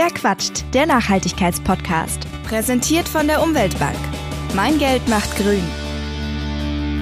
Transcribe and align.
Wer 0.00 0.10
quatscht? 0.10 0.64
Der 0.74 0.86
Nachhaltigkeitspodcast. 0.86 2.20
Präsentiert 2.48 3.08
von 3.08 3.26
der 3.26 3.42
Umweltbank. 3.42 3.98
Mein 4.54 4.78
Geld 4.78 5.08
macht 5.08 5.36
grün. 5.36 5.64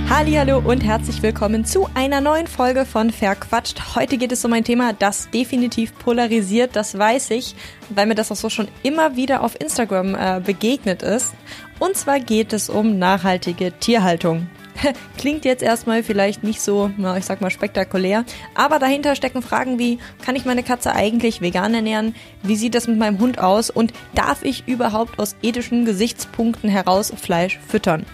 Hallo 0.09 0.61
und 0.61 0.83
herzlich 0.83 1.23
willkommen 1.23 1.67
zu 1.67 1.91
einer 1.93 2.23
neuen 2.23 2.47
Folge 2.47 2.87
von 2.87 3.11
Verquatscht. 3.11 3.95
Heute 3.97 4.17
geht 4.17 4.33
es 4.33 4.47
um 4.47 4.55
ein 4.55 4.65
Thema, 4.65 4.95
das 4.95 5.29
definitiv 5.29 5.93
polarisiert, 5.99 6.75
das 6.75 6.97
weiß 6.97 7.33
ich, 7.33 7.55
weil 7.91 8.07
mir 8.07 8.15
das 8.15 8.33
auch 8.33 8.37
so 8.37 8.49
schon 8.49 8.69
immer 8.83 9.15
wieder 9.15 9.43
auf 9.43 9.61
Instagram 9.61 10.15
äh, 10.15 10.41
begegnet 10.41 11.03
ist. 11.03 11.35
Und 11.79 11.99
zwar 11.99 12.19
geht 12.19 12.55
es 12.55 12.71
um 12.71 12.99
nachhaltige 12.99 13.73
Tierhaltung. 13.79 14.49
Klingt 15.19 15.45
jetzt 15.45 15.63
erstmal 15.63 16.03
vielleicht 16.03 16.43
nicht 16.43 16.61
so, 16.61 16.91
ich 17.17 17.25
sag 17.25 17.41
mal, 17.41 17.51
spektakulär, 17.51 18.25
aber 18.55 18.79
dahinter 18.79 19.17
stecken 19.17 19.43
Fragen 19.43 19.79
wie, 19.79 19.99
kann 20.25 20.37
ich 20.37 20.45
meine 20.45 20.63
Katze 20.63 20.93
eigentlich 20.93 21.41
vegan 21.41 21.75
ernähren? 21.75 22.15
Wie 22.43 22.57
sieht 22.57 22.75
das 22.75 22.87
mit 22.87 22.99
meinem 22.99 23.19
Hund 23.19 23.39
aus? 23.39 23.71
Und 23.71 23.93
darf 24.15 24.43
ich 24.43 24.67
überhaupt 24.67 25.19
aus 25.19 25.37
ethischen 25.43 25.85
Gesichtspunkten 25.85 26.69
heraus 26.69 27.13
Fleisch 27.17 27.59
füttern? 27.67 28.07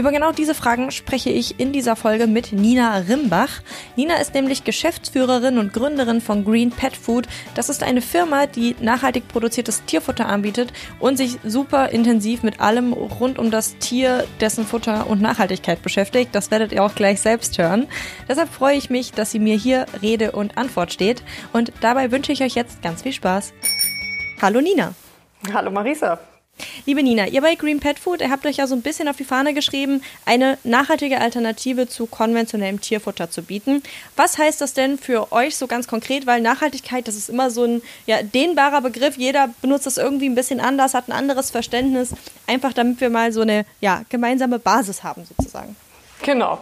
Über 0.00 0.12
genau 0.12 0.32
diese 0.32 0.54
Fragen 0.54 0.90
spreche 0.92 1.28
ich 1.28 1.60
in 1.60 1.74
dieser 1.74 1.94
Folge 1.94 2.26
mit 2.26 2.54
Nina 2.54 2.96
Rimbach. 2.96 3.60
Nina 3.96 4.14
ist 4.14 4.32
nämlich 4.32 4.64
Geschäftsführerin 4.64 5.58
und 5.58 5.74
Gründerin 5.74 6.22
von 6.22 6.42
Green 6.42 6.70
Pet 6.70 6.96
Food. 6.96 7.28
Das 7.54 7.68
ist 7.68 7.82
eine 7.82 8.00
Firma, 8.00 8.46
die 8.46 8.76
nachhaltig 8.80 9.28
produziertes 9.28 9.84
Tierfutter 9.84 10.24
anbietet 10.24 10.72
und 11.00 11.18
sich 11.18 11.38
super 11.44 11.90
intensiv 11.90 12.42
mit 12.42 12.60
allem 12.60 12.94
rund 12.94 13.38
um 13.38 13.50
das 13.50 13.76
Tier, 13.76 14.24
dessen 14.40 14.64
Futter 14.64 15.06
und 15.06 15.20
Nachhaltigkeit 15.20 15.82
beschäftigt. 15.82 16.34
Das 16.34 16.50
werdet 16.50 16.72
ihr 16.72 16.82
auch 16.82 16.94
gleich 16.94 17.20
selbst 17.20 17.58
hören. 17.58 17.86
Deshalb 18.26 18.48
freue 18.50 18.78
ich 18.78 18.88
mich, 18.88 19.12
dass 19.12 19.32
sie 19.32 19.38
mir 19.38 19.56
hier 19.56 19.84
Rede 20.00 20.32
und 20.32 20.56
Antwort 20.56 20.94
steht. 20.94 21.22
Und 21.52 21.74
dabei 21.82 22.10
wünsche 22.10 22.32
ich 22.32 22.42
euch 22.42 22.54
jetzt 22.54 22.80
ganz 22.80 23.02
viel 23.02 23.12
Spaß. 23.12 23.52
Hallo 24.40 24.62
Nina. 24.62 24.94
Hallo 25.52 25.70
Marisa. 25.70 26.18
Liebe 26.86 27.02
Nina, 27.02 27.26
ihr 27.26 27.40
bei 27.40 27.54
Green 27.54 27.80
Pet 27.80 27.98
Food, 27.98 28.20
ihr 28.20 28.30
habt 28.30 28.46
euch 28.46 28.56
ja 28.56 28.66
so 28.66 28.74
ein 28.74 28.82
bisschen 28.82 29.08
auf 29.08 29.16
die 29.16 29.24
Fahne 29.24 29.54
geschrieben, 29.54 30.02
eine 30.24 30.58
nachhaltige 30.64 31.20
Alternative 31.20 31.88
zu 31.88 32.06
konventionellem 32.06 32.80
Tierfutter 32.80 33.30
zu 33.30 33.42
bieten. 33.42 33.82
Was 34.16 34.38
heißt 34.38 34.60
das 34.60 34.74
denn 34.74 34.98
für 34.98 35.32
euch 35.32 35.56
so 35.56 35.66
ganz 35.66 35.86
konkret? 35.86 36.26
Weil 36.26 36.40
Nachhaltigkeit, 36.40 37.08
das 37.08 37.16
ist 37.16 37.28
immer 37.28 37.50
so 37.50 37.64
ein 37.64 37.82
ja, 38.06 38.22
dehnbarer 38.22 38.80
Begriff. 38.80 39.16
Jeder 39.16 39.50
benutzt 39.60 39.86
das 39.86 39.98
irgendwie 39.98 40.28
ein 40.28 40.34
bisschen 40.34 40.60
anders, 40.60 40.94
hat 40.94 41.08
ein 41.08 41.12
anderes 41.12 41.50
Verständnis. 41.50 42.14
Einfach 42.46 42.72
damit 42.72 43.00
wir 43.00 43.10
mal 43.10 43.32
so 43.32 43.42
eine 43.42 43.64
ja, 43.80 44.02
gemeinsame 44.08 44.58
Basis 44.58 45.02
haben 45.02 45.24
sozusagen. 45.24 45.76
Genau. 46.22 46.58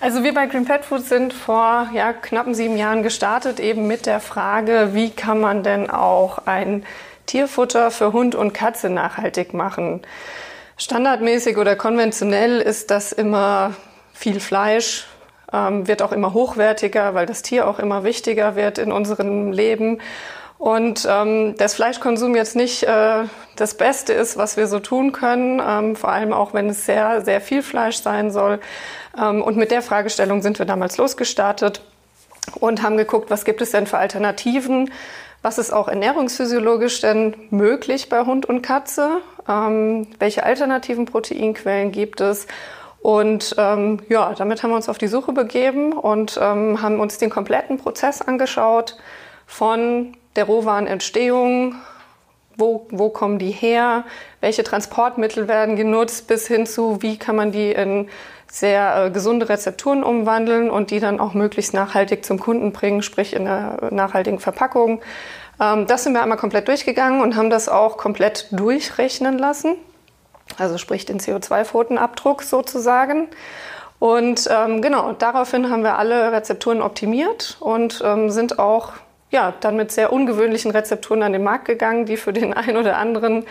Also 0.00 0.22
wir 0.22 0.34
bei 0.34 0.46
Green 0.46 0.64
Pet 0.64 0.84
Food 0.84 1.04
sind 1.04 1.32
vor 1.32 1.88
ja, 1.94 2.12
knappen 2.12 2.54
sieben 2.54 2.76
Jahren 2.76 3.02
gestartet, 3.02 3.58
eben 3.58 3.86
mit 3.86 4.06
der 4.06 4.20
Frage, 4.20 4.90
wie 4.92 5.10
kann 5.10 5.40
man 5.40 5.62
denn 5.62 5.88
auch 5.88 6.38
ein 6.46 6.84
Tierfutter 7.28 7.92
für 7.92 8.12
Hund 8.12 8.34
und 8.34 8.52
Katze 8.52 8.90
nachhaltig 8.90 9.54
machen. 9.54 10.02
Standardmäßig 10.76 11.56
oder 11.56 11.76
konventionell 11.76 12.60
ist 12.60 12.90
das 12.90 13.12
immer 13.12 13.74
viel 14.12 14.40
Fleisch, 14.40 15.06
ähm, 15.52 15.86
wird 15.86 16.02
auch 16.02 16.12
immer 16.12 16.34
hochwertiger, 16.34 17.14
weil 17.14 17.26
das 17.26 17.42
Tier 17.42 17.68
auch 17.68 17.78
immer 17.78 18.02
wichtiger 18.02 18.56
wird 18.56 18.78
in 18.78 18.90
unserem 18.90 19.52
Leben. 19.52 20.00
Und 20.58 21.06
ähm, 21.08 21.54
das 21.56 21.74
Fleischkonsum 21.74 22.34
jetzt 22.34 22.56
nicht 22.56 22.82
äh, 22.82 23.24
das 23.54 23.74
Beste 23.74 24.12
ist, 24.12 24.36
was 24.36 24.56
wir 24.56 24.66
so 24.66 24.80
tun 24.80 25.12
können, 25.12 25.62
ähm, 25.64 25.94
vor 25.94 26.10
allem 26.10 26.32
auch 26.32 26.52
wenn 26.52 26.68
es 26.68 26.84
sehr, 26.84 27.22
sehr 27.24 27.40
viel 27.40 27.62
Fleisch 27.62 27.98
sein 27.98 28.32
soll. 28.32 28.58
Ähm, 29.16 29.40
und 29.40 29.56
mit 29.56 29.70
der 29.70 29.82
Fragestellung 29.82 30.42
sind 30.42 30.58
wir 30.58 30.66
damals 30.66 30.96
losgestartet 30.96 31.80
und 32.56 32.82
haben 32.82 32.96
geguckt, 32.96 33.30
was 33.30 33.44
gibt 33.44 33.62
es 33.62 33.70
denn 33.70 33.86
für 33.86 33.98
Alternativen, 33.98 34.90
was 35.42 35.58
ist 35.58 35.72
auch 35.72 35.88
ernährungsphysiologisch 35.88 37.00
denn 37.00 37.34
möglich 37.50 38.08
bei 38.08 38.24
Hund 38.24 38.46
und 38.46 38.62
Katze? 38.62 39.20
Ähm, 39.48 40.08
welche 40.18 40.44
alternativen 40.44 41.06
Proteinquellen 41.06 41.92
gibt 41.92 42.20
es? 42.20 42.46
Und 43.00 43.54
ähm, 43.58 44.00
ja, 44.08 44.34
damit 44.34 44.62
haben 44.62 44.70
wir 44.70 44.76
uns 44.76 44.88
auf 44.88 44.98
die 44.98 45.06
Suche 45.06 45.32
begeben 45.32 45.92
und 45.92 46.38
ähm, 46.42 46.82
haben 46.82 46.98
uns 46.98 47.18
den 47.18 47.30
kompletten 47.30 47.78
Prozess 47.78 48.20
angeschaut 48.20 48.96
von 49.46 50.16
der 50.34 50.44
Rohwarenentstehung, 50.44 51.76
wo, 52.56 52.86
wo 52.90 53.08
kommen 53.08 53.38
die 53.38 53.52
her, 53.52 54.04
welche 54.40 54.64
Transportmittel 54.64 55.46
werden 55.46 55.76
genutzt, 55.76 56.26
bis 56.26 56.48
hin 56.48 56.66
zu, 56.66 57.00
wie 57.00 57.16
kann 57.16 57.36
man 57.36 57.52
die 57.52 57.70
in 57.70 58.08
sehr 58.50 59.06
äh, 59.06 59.10
gesunde 59.10 59.48
Rezepturen 59.48 60.02
umwandeln 60.02 60.70
und 60.70 60.90
die 60.90 61.00
dann 61.00 61.20
auch 61.20 61.34
möglichst 61.34 61.74
nachhaltig 61.74 62.24
zum 62.24 62.38
Kunden 62.40 62.72
bringen, 62.72 63.02
sprich 63.02 63.34
in 63.34 63.46
einer 63.46 63.88
nachhaltigen 63.90 64.40
Verpackung. 64.40 65.00
Ähm, 65.60 65.86
das 65.86 66.04
sind 66.04 66.14
wir 66.14 66.22
einmal 66.22 66.38
komplett 66.38 66.68
durchgegangen 66.68 67.20
und 67.20 67.36
haben 67.36 67.50
das 67.50 67.68
auch 67.68 67.96
komplett 67.96 68.48
durchrechnen 68.50 69.38
lassen. 69.38 69.74
Also 70.56 70.78
sprich 70.78 71.04
den 71.04 71.20
CO2-Pfotenabdruck 71.20 72.42
sozusagen. 72.42 73.28
Und 73.98 74.48
ähm, 74.50 74.80
genau, 74.80 75.12
daraufhin 75.12 75.70
haben 75.70 75.82
wir 75.82 75.98
alle 75.98 76.32
Rezepturen 76.32 76.80
optimiert 76.82 77.56
und 77.60 78.00
ähm, 78.04 78.30
sind 78.30 78.58
auch 78.58 78.92
ja, 79.30 79.52
dann 79.60 79.76
mit 79.76 79.92
sehr 79.92 80.12
ungewöhnlichen 80.12 80.70
Rezepturen 80.70 81.22
an 81.22 81.32
den 81.32 81.42
Markt 81.42 81.66
gegangen, 81.66 82.06
die 82.06 82.16
für 82.16 82.32
den 82.32 82.52
einen 82.54 82.76
oder 82.76 82.96
anderen 82.96 83.44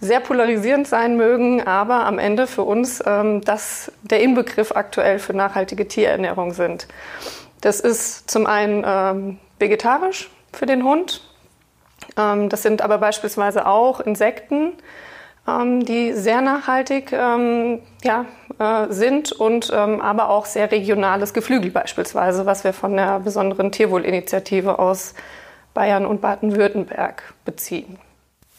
sehr 0.00 0.20
polarisierend 0.20 0.88
sein 0.88 1.16
mögen, 1.16 1.66
aber 1.66 2.06
am 2.06 2.18
Ende 2.18 2.46
für 2.46 2.62
uns 2.62 3.02
ähm, 3.06 3.40
das 3.42 3.92
der 4.02 4.20
Inbegriff 4.20 4.72
aktuell 4.72 5.18
für 5.18 5.34
nachhaltige 5.34 5.86
Tierernährung 5.86 6.52
sind. 6.52 6.88
Das 7.60 7.80
ist 7.80 8.30
zum 8.30 8.46
einen 8.46 8.84
ähm, 8.86 9.38
vegetarisch 9.58 10.30
für 10.52 10.66
den 10.66 10.82
Hund. 10.82 11.22
Ähm, 12.16 12.48
das 12.48 12.62
sind 12.62 12.82
aber 12.82 12.98
beispielsweise 12.98 13.66
auch 13.66 14.00
Insekten, 14.00 14.72
die 15.46 16.12
sehr 16.12 16.42
nachhaltig 16.42 17.12
ähm, 17.12 17.80
ja, 18.04 18.24
äh, 18.58 18.92
sind 18.92 19.32
und 19.32 19.70
ähm, 19.74 20.00
aber 20.00 20.28
auch 20.28 20.46
sehr 20.46 20.70
regionales 20.70 21.34
Geflügel 21.34 21.70
beispielsweise, 21.70 22.46
was 22.46 22.62
wir 22.62 22.72
von 22.72 22.96
der 22.96 23.18
besonderen 23.20 23.72
Tierwohlinitiative 23.72 24.78
aus 24.78 25.14
Bayern 25.74 26.06
und 26.06 26.20
Baden-Württemberg 26.20 27.34
beziehen. 27.44 27.98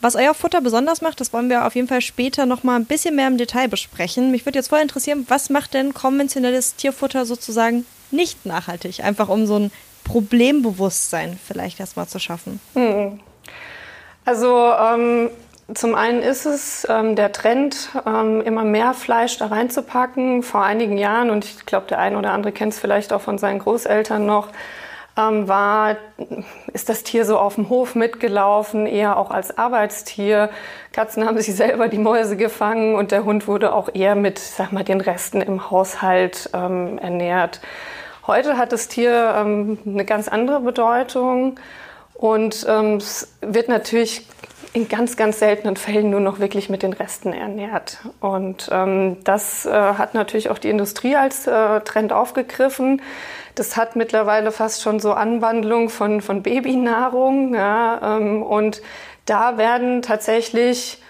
Was 0.01 0.15
euer 0.15 0.33
Futter 0.33 0.61
besonders 0.61 1.01
macht, 1.01 1.19
das 1.21 1.31
wollen 1.31 1.49
wir 1.49 1.67
auf 1.67 1.75
jeden 1.75 1.87
Fall 1.87 2.01
später 2.01 2.47
noch 2.47 2.63
mal 2.63 2.75
ein 2.75 2.85
bisschen 2.85 3.15
mehr 3.15 3.27
im 3.27 3.37
Detail 3.37 3.67
besprechen. 3.67 4.31
Mich 4.31 4.45
würde 4.45 4.57
jetzt 4.57 4.69
voll 4.69 4.79
interessieren, 4.79 5.25
was 5.29 5.51
macht 5.51 5.75
denn 5.75 5.93
konventionelles 5.93 6.75
Tierfutter 6.75 7.25
sozusagen 7.25 7.85
nicht 8.09 8.45
nachhaltig? 8.45 9.03
Einfach 9.03 9.29
um 9.29 9.45
so 9.45 9.57
ein 9.59 9.71
Problembewusstsein 10.03 11.39
vielleicht 11.45 11.79
erstmal 11.79 12.07
zu 12.07 12.17
schaffen. 12.17 12.59
Hm. 12.73 13.19
Also 14.25 14.73
ähm, 14.73 15.29
zum 15.73 15.95
einen 15.95 16.21
ist 16.21 16.45
es 16.45 16.85
ähm, 16.89 17.15
der 17.15 17.31
Trend, 17.31 17.89
ähm, 18.05 18.41
immer 18.41 18.63
mehr 18.63 18.93
Fleisch 18.93 19.37
da 19.37 19.47
reinzupacken. 19.47 20.43
Vor 20.43 20.63
einigen 20.63 20.97
Jahren, 20.97 21.29
und 21.29 21.45
ich 21.45 21.65
glaube, 21.65 21.87
der 21.87 21.99
eine 21.99 22.17
oder 22.17 22.31
andere 22.31 22.51
kennt 22.51 22.73
es 22.73 22.79
vielleicht 22.79 23.13
auch 23.13 23.21
von 23.21 23.37
seinen 23.37 23.59
Großeltern 23.59 24.25
noch, 24.25 24.49
ähm, 25.17 25.47
war, 25.47 25.97
ist 26.73 26.89
das 26.89 27.03
Tier 27.03 27.25
so 27.25 27.37
auf 27.37 27.55
dem 27.55 27.69
Hof 27.69 27.95
mitgelaufen, 27.95 28.85
eher 28.85 29.17
auch 29.17 29.31
als 29.31 29.57
Arbeitstier. 29.57 30.49
Katzen 30.93 31.25
haben 31.25 31.37
sich 31.37 31.55
selber 31.55 31.87
die 31.87 31.97
Mäuse 31.97 32.37
gefangen 32.37 32.95
und 32.95 33.11
der 33.11 33.25
Hund 33.25 33.47
wurde 33.47 33.73
auch 33.73 33.89
eher 33.93 34.15
mit, 34.15 34.39
sag 34.39 34.71
mal, 34.71 34.83
den 34.83 35.01
Resten 35.01 35.41
im 35.41 35.69
Haushalt 35.69 36.49
ähm, 36.53 36.97
ernährt. 36.97 37.61
Heute 38.27 38.57
hat 38.57 38.71
das 38.71 38.87
Tier 38.87 39.35
ähm, 39.37 39.79
eine 39.85 40.05
ganz 40.05 40.27
andere 40.27 40.59
Bedeutung 40.61 41.59
und 42.13 42.65
ähm, 42.69 42.97
es 42.97 43.33
wird 43.41 43.67
natürlich 43.67 44.27
in 44.73 44.87
ganz, 44.87 45.17
ganz 45.17 45.39
seltenen 45.39 45.75
Fällen 45.75 46.09
nur 46.09 46.21
noch 46.21 46.39
wirklich 46.39 46.69
mit 46.69 46.81
den 46.81 46.93
Resten 46.93 47.33
ernährt. 47.33 47.99
Und 48.21 48.69
ähm, 48.71 49.17
das 49.23 49.65
äh, 49.65 49.71
hat 49.71 50.13
natürlich 50.13 50.49
auch 50.49 50.57
die 50.57 50.69
Industrie 50.69 51.15
als 51.15 51.45
äh, 51.45 51.81
Trend 51.81 52.13
aufgegriffen. 52.13 53.01
Das 53.55 53.75
hat 53.75 53.97
mittlerweile 53.97 54.51
fast 54.51 54.81
schon 54.81 55.01
so 55.01 55.11
Anwandlung 55.11 55.89
von, 55.89 56.21
von 56.21 56.41
Babynahrung. 56.41 57.53
Ja, 57.53 58.17
ähm, 58.17 58.43
und 58.43 58.81
da 59.25 59.57
werden 59.57 60.01
tatsächlich 60.01 61.01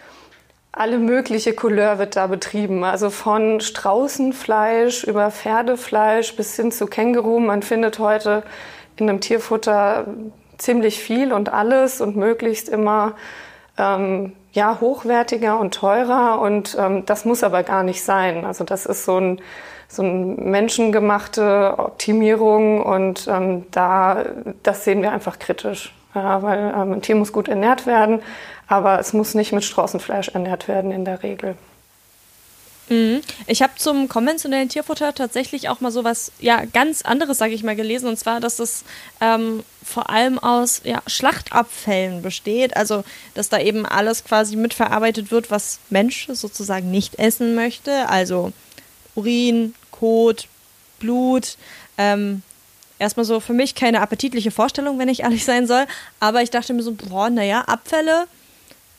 alle 0.72 0.98
mögliche 0.98 1.54
Couleur 1.54 2.00
wird 2.00 2.16
da 2.16 2.28
betrieben. 2.28 2.84
Also 2.84 3.12
von 3.12 3.60
Straußenfleisch 3.60 5.04
über 5.04 5.30
Pferdefleisch 5.30 6.36
bis 6.36 6.56
hin 6.56 6.72
zu 6.72 6.88
Känguru. 6.88 7.40
Man 7.40 7.62
findet 7.62 8.00
heute 8.00 8.42
in 8.96 9.08
einem 9.08 9.20
Tierfutter 9.20 10.08
ziemlich 10.58 11.00
viel 11.00 11.34
und 11.34 11.50
alles 11.54 12.02
und 12.02 12.16
möglichst 12.16 12.70
immer 12.70 13.16
ähm, 13.82 14.34
ja, 14.54 14.78
hochwertiger 14.80 15.60
und 15.60 15.74
teurer 15.74 16.40
und 16.40 16.78
ähm, 16.80 17.06
das 17.06 17.26
muss 17.26 17.44
aber 17.44 17.64
gar 17.64 17.84
nicht 17.84 18.04
sein. 18.04 18.46
Also 18.46 18.64
das 18.64 18.86
ist 18.86 19.06
so 19.06 19.18
ein, 19.18 19.42
so 19.88 20.04
ein 20.04 20.36
menschengemachte 20.52 21.76
Optimierung 21.78 22.82
und 22.82 23.28
ähm, 23.28 23.66
da, 23.72 24.24
das 24.64 24.84
sehen 24.86 25.02
wir 25.02 25.12
einfach 25.12 25.40
kritisch. 25.40 25.94
Ja, 26.14 26.44
weil 26.44 26.74
ähm, 26.76 26.94
ein 26.94 27.02
Tier 27.02 27.16
muss 27.16 27.32
gut 27.32 27.48
ernährt 27.48 27.88
werden, 27.88 28.22
aber 28.68 29.00
es 29.00 29.14
muss 29.14 29.34
nicht 29.34 29.54
mit 29.54 29.64
Straußenfleisch 29.64 30.30
ernährt 30.30 30.68
werden 30.68 30.92
in 30.92 31.06
der 31.06 31.24
Regel. 31.24 31.56
Mhm. 32.92 33.22
Ich 33.48 33.62
habe 33.62 33.72
zum 33.78 34.10
konventionellen 34.10 34.68
Tierfutter 34.68 35.16
tatsächlich 35.16 35.70
auch 35.70 35.80
mal 35.80 35.92
so 35.92 36.04
was 36.04 36.34
ja, 36.40 36.66
ganz 36.66 37.04
anderes, 37.04 37.38
sage 37.38 37.54
ich 37.54 37.64
mal, 37.64 37.78
gelesen. 37.78 38.10
Und 38.10 38.18
zwar, 38.18 38.42
dass 38.42 38.60
es 38.60 38.84
ähm, 39.22 39.64
vor 39.82 40.10
allem 40.10 40.38
aus 40.38 40.82
ja, 40.84 41.02
Schlachtabfällen 41.08 42.22
besteht. 42.22 42.76
Also, 42.76 43.06
dass 43.34 43.48
da 43.48 43.60
eben 43.60 43.86
alles 43.86 44.26
quasi 44.26 44.58
mitverarbeitet 44.58 45.32
wird, 45.32 45.50
was 45.50 45.80
Mensch 45.90 46.28
sozusagen 46.34 46.92
nicht 46.92 47.18
essen 47.18 47.56
möchte. 47.56 48.10
Also 48.10 48.52
Urin, 49.16 49.74
Kot, 49.92 50.50
Blut. 51.00 51.56
Ähm, 51.98 52.42
erstmal 53.00 53.26
so 53.26 53.40
für 53.40 53.54
mich 53.54 53.74
keine 53.74 54.02
appetitliche 54.02 54.52
Vorstellung, 54.52 55.00
wenn 55.00 55.08
ich 55.08 55.22
ehrlich 55.22 55.46
sein 55.46 55.66
soll. 55.66 55.86
Aber 56.20 56.42
ich 56.42 56.50
dachte 56.50 56.74
mir 56.74 56.84
so, 56.84 56.92
boah, 56.92 57.30
naja, 57.30 57.62
Abfälle 57.62 58.28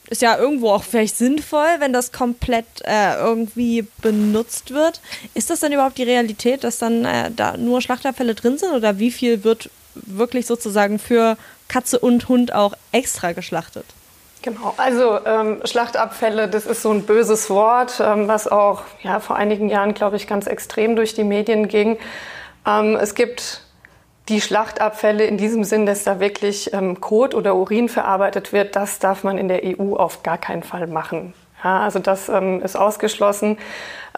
ist 0.09 0.23
ja 0.23 0.37
irgendwo 0.37 0.71
auch 0.71 0.83
vielleicht 0.83 1.17
sinnvoll, 1.17 1.69
wenn 1.79 1.93
das 1.93 2.13
komplett 2.13 2.67
äh, 2.85 3.15
irgendwie 3.17 3.87
benutzt 4.03 4.73
wird. 4.73 5.01
Ist 5.35 5.51
das 5.51 5.61
denn 5.61 5.73
überhaupt 5.73 5.99
die 5.99 6.03
Realität, 6.03 6.65
dass 6.65 6.79
dann 6.79 7.05
äh, 7.05 7.31
da 7.31 7.57
nur 7.57 7.81
Schlachtabfälle 7.81 8.35
drin 8.35 8.59
sind 8.59 8.73
oder 8.73 8.99
wie 8.99 9.11
viel 9.11 9.45
wird 9.45 9.71
wirklich 9.95 10.47
sozusagen 10.47 10.99
für 10.99 11.37
Katze 11.69 11.99
und 11.99 12.29
Hund 12.29 12.53
auch 12.53 12.75
extra 12.93 13.33
geschlachtet? 13.33 13.87
Genau, 14.43 14.75
also 14.77 15.25
ähm, 15.25 15.61
Schlachtabfälle, 15.65 16.49
das 16.49 16.67
ist 16.67 16.83
so 16.83 16.91
ein 16.91 17.05
böses 17.05 17.49
Wort, 17.49 18.01
ähm, 18.01 18.27
was 18.27 18.49
auch 18.49 18.83
ja, 19.03 19.21
vor 19.21 19.37
einigen 19.37 19.69
Jahren, 19.69 19.95
glaube 19.95 20.17
ich, 20.17 20.27
ganz 20.27 20.49
extrem 20.49 20.97
durch 20.97 21.15
die 21.15 21.25
Medien 21.25 21.69
ging. 21.69 21.97
Ähm, 22.67 22.97
es 22.97 23.15
gibt 23.15 23.63
die 24.29 24.41
Schlachtabfälle 24.41 25.25
in 25.25 25.37
diesem 25.37 25.65
Sinn, 25.65 25.87
dass 25.87 26.05
da 26.05 26.21
wirklich 26.21 26.73
ähm, 26.73 27.01
Kot 27.01 27.35
oder 27.35 27.57
Urin 27.57 27.89
verarbeitet 27.89 28.53
wird, 28.53 28.77
das 28.77 28.99
darf 28.99 29.25
man 29.25 29.39
in 29.39 29.49
der 29.49 29.63
EU 29.65 29.97
auf 29.97 30.23
gar 30.23 30.39
keinen 30.39 30.63
Fall 30.63 30.87
machen. 30.87 31.35
Ja, 31.65 31.81
also 31.81 32.01
das 32.01 32.29
ähm, 32.29 32.61
ist 32.61 32.77
ausgeschlossen. 32.77 33.57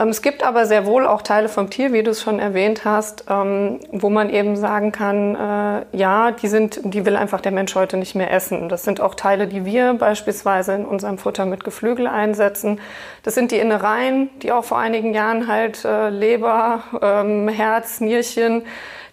Ähm, 0.01 0.09
es 0.09 0.23
gibt 0.23 0.43
aber 0.43 0.65
sehr 0.65 0.87
wohl 0.87 1.07
auch 1.07 1.21
Teile 1.21 1.49
vom 1.51 1.69
Tier, 1.69 1.93
wie 1.93 2.03
du 2.03 2.11
es 2.11 2.23
schon 2.23 2.39
erwähnt 2.39 2.87
hast, 2.87 3.27
ähm, 3.29 3.81
wo 3.93 4.09
man 4.09 4.31
eben 4.31 4.57
sagen 4.57 4.93
kann, 4.93 5.35
äh, 5.35 5.97
ja, 5.97 6.31
die 6.31 6.49
sind, 6.49 6.81
die 6.85 7.05
will 7.05 7.17
einfach 7.17 7.43
der 7.43 7.53
Mensch 7.53 7.75
heute 7.75 7.99
nicht 7.99 8.15
mehr 8.15 8.33
essen. 8.33 8.71
Das 8.71 8.85
sind 8.85 9.01
auch 9.03 9.15
Teile, 9.15 9.47
die 9.47 9.67
wir 9.67 9.93
beispielsweise 9.95 10.75
in 10.75 10.87
unserem 10.87 11.19
Futter 11.19 11.45
mit 11.45 11.65
Geflügel 11.65 12.07
einsetzen. 12.07 12.81
Das 13.23 13.35
sind 13.35 13.51
die 13.51 13.59
Innereien, 13.59 14.31
die 14.41 14.51
auch 14.51 14.65
vor 14.65 14.79
einigen 14.79 15.13
Jahren 15.13 15.47
halt 15.47 15.85
äh, 15.85 16.09
Leber, 16.09 16.83
ähm, 17.03 17.49
Herz, 17.49 18.01
Nierchen, 18.01 18.63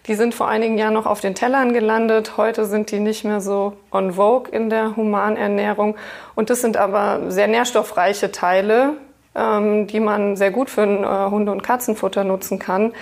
die 0.06 0.14
sind 0.14 0.34
vor 0.34 0.48
einigen 0.48 0.78
Jahren 0.78 0.94
noch 0.94 1.06
auf 1.06 1.20
den 1.20 1.34
Tellern 1.34 1.72
gelandet. 1.72 2.36
Heute 2.36 2.66
sind 2.66 2.90
die 2.90 2.98
nicht 2.98 3.24
mehr 3.24 3.40
so 3.40 3.74
on 3.92 4.14
vogue 4.14 4.50
in 4.50 4.68
der 4.68 4.96
Humanernährung. 4.96 5.96
Und 6.34 6.50
das 6.50 6.60
sind 6.60 6.76
aber 6.76 7.30
sehr 7.30 7.46
nährstoffreiche 7.46 8.32
Teile, 8.32 8.94
ähm, 9.34 9.86
die 9.86 10.00
man 10.00 10.36
sehr 10.36 10.50
gut 10.50 10.70
für 10.70 10.82
ein 10.82 11.04
äh, 11.04 11.30
Hunde- 11.30 11.52
und 11.52 11.62
Katzenfutter 11.62 12.24
nutzen 12.24 12.58
kann. 12.58 12.92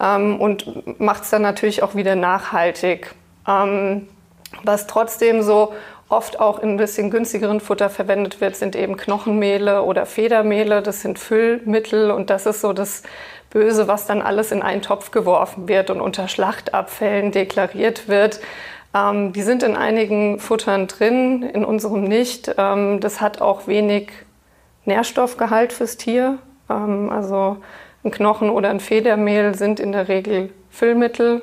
Ähm, 0.00 0.40
und 0.40 0.98
macht 1.00 1.22
es 1.22 1.30
dann 1.30 1.42
natürlich 1.42 1.84
auch 1.84 1.94
wieder 1.94 2.16
nachhaltig. 2.16 3.14
Ähm, 3.46 4.08
was 4.64 4.88
trotzdem 4.88 5.42
so 5.42 5.72
oft 6.08 6.40
auch 6.40 6.58
in 6.58 6.70
ein 6.70 6.76
bisschen 6.76 7.10
günstigeren 7.10 7.60
Futter 7.60 7.88
verwendet 7.88 8.40
wird, 8.40 8.56
sind 8.56 8.74
eben 8.74 8.96
Knochenmehle 8.96 9.84
oder 9.84 10.04
Federmehle. 10.04 10.82
Das 10.82 11.02
sind 11.02 11.20
Füllmittel 11.20 12.10
und 12.10 12.30
das 12.30 12.46
ist 12.46 12.60
so 12.60 12.72
das 12.72 13.04
Böse, 13.50 13.88
was 13.88 14.06
dann 14.06 14.22
alles 14.22 14.52
in 14.52 14.62
einen 14.62 14.82
Topf 14.82 15.10
geworfen 15.10 15.68
wird 15.68 15.90
und 15.90 16.00
unter 16.00 16.28
Schlachtabfällen 16.28 17.32
deklariert 17.32 18.08
wird. 18.08 18.40
Ähm, 18.94 19.32
die 19.32 19.42
sind 19.42 19.62
in 19.62 19.76
einigen 19.76 20.38
Futtern 20.38 20.86
drin, 20.86 21.42
in 21.42 21.64
unserem 21.64 22.04
nicht. 22.04 22.54
Ähm, 22.58 23.00
das 23.00 23.20
hat 23.20 23.40
auch 23.40 23.66
wenig 23.66 24.10
Nährstoffgehalt 24.84 25.72
fürs 25.72 25.96
Tier. 25.96 26.38
Ähm, 26.68 27.10
also 27.10 27.58
ein 28.04 28.10
Knochen 28.10 28.50
oder 28.50 28.70
ein 28.70 28.80
Federmehl 28.80 29.54
sind 29.54 29.80
in 29.80 29.92
der 29.92 30.08
Regel 30.08 30.50
Füllmittel. 30.70 31.42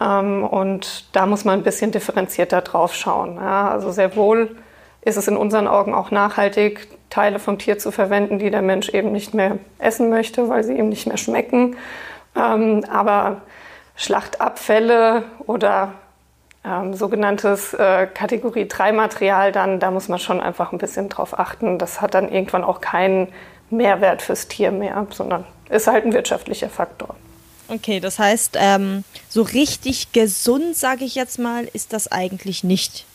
Ähm, 0.00 0.44
und 0.44 1.06
da 1.14 1.26
muss 1.26 1.44
man 1.44 1.60
ein 1.60 1.64
bisschen 1.64 1.90
differenzierter 1.90 2.60
drauf 2.62 2.94
schauen. 2.94 3.36
Ja, 3.36 3.68
also 3.70 3.90
sehr 3.90 4.14
wohl 4.16 4.56
ist 5.06 5.16
es 5.16 5.28
in 5.28 5.36
unseren 5.36 5.68
Augen 5.68 5.94
auch 5.94 6.10
nachhaltig, 6.10 6.88
Teile 7.10 7.38
vom 7.38 7.58
Tier 7.58 7.78
zu 7.78 7.92
verwenden, 7.92 8.40
die 8.40 8.50
der 8.50 8.60
Mensch 8.60 8.88
eben 8.88 9.12
nicht 9.12 9.34
mehr 9.34 9.58
essen 9.78 10.10
möchte, 10.10 10.48
weil 10.48 10.64
sie 10.64 10.76
ihm 10.76 10.88
nicht 10.88 11.06
mehr 11.06 11.16
schmecken. 11.16 11.76
Ähm, 12.34 12.84
aber 12.90 13.42
Schlachtabfälle 13.94 15.22
oder 15.46 15.92
ähm, 16.64 16.92
sogenanntes 16.94 17.72
äh, 17.74 18.08
Kategorie 18.12 18.66
3 18.66 18.90
Material, 18.90 19.52
dann 19.52 19.78
da 19.78 19.92
muss 19.92 20.08
man 20.08 20.18
schon 20.18 20.40
einfach 20.40 20.72
ein 20.72 20.78
bisschen 20.78 21.08
drauf 21.08 21.38
achten. 21.38 21.78
Das 21.78 22.00
hat 22.00 22.14
dann 22.14 22.28
irgendwann 22.28 22.64
auch 22.64 22.80
keinen 22.80 23.28
Mehrwert 23.70 24.22
fürs 24.22 24.48
Tier 24.48 24.72
mehr, 24.72 25.06
sondern 25.10 25.44
ist 25.70 25.86
halt 25.86 26.04
ein 26.04 26.14
wirtschaftlicher 26.14 26.68
Faktor. 26.68 27.14
Okay, 27.68 28.00
das 28.00 28.18
heißt, 28.18 28.56
ähm, 28.58 29.04
so 29.28 29.42
richtig 29.42 30.10
gesund, 30.12 30.76
sage 30.76 31.04
ich 31.04 31.14
jetzt 31.14 31.38
mal, 31.38 31.68
ist 31.72 31.92
das 31.92 32.10
eigentlich 32.10 32.64
nicht. 32.64 33.06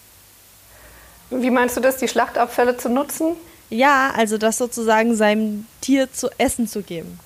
Wie 1.32 1.50
meinst 1.50 1.78
du 1.78 1.82
das, 1.82 1.98
die 1.98 2.08
Schlachtabfälle 2.08 2.78
zu 2.78 2.90
nutzen? 2.90 3.36
Ja, 3.70 4.12
also 4.16 4.38
das 4.38 4.58
sozusagen 4.58 5.16
seinem 5.16 5.66
Tier 5.80 6.12
zu 6.12 6.30
essen 6.38 6.68
zu 6.68 6.82
geben. 6.82 7.20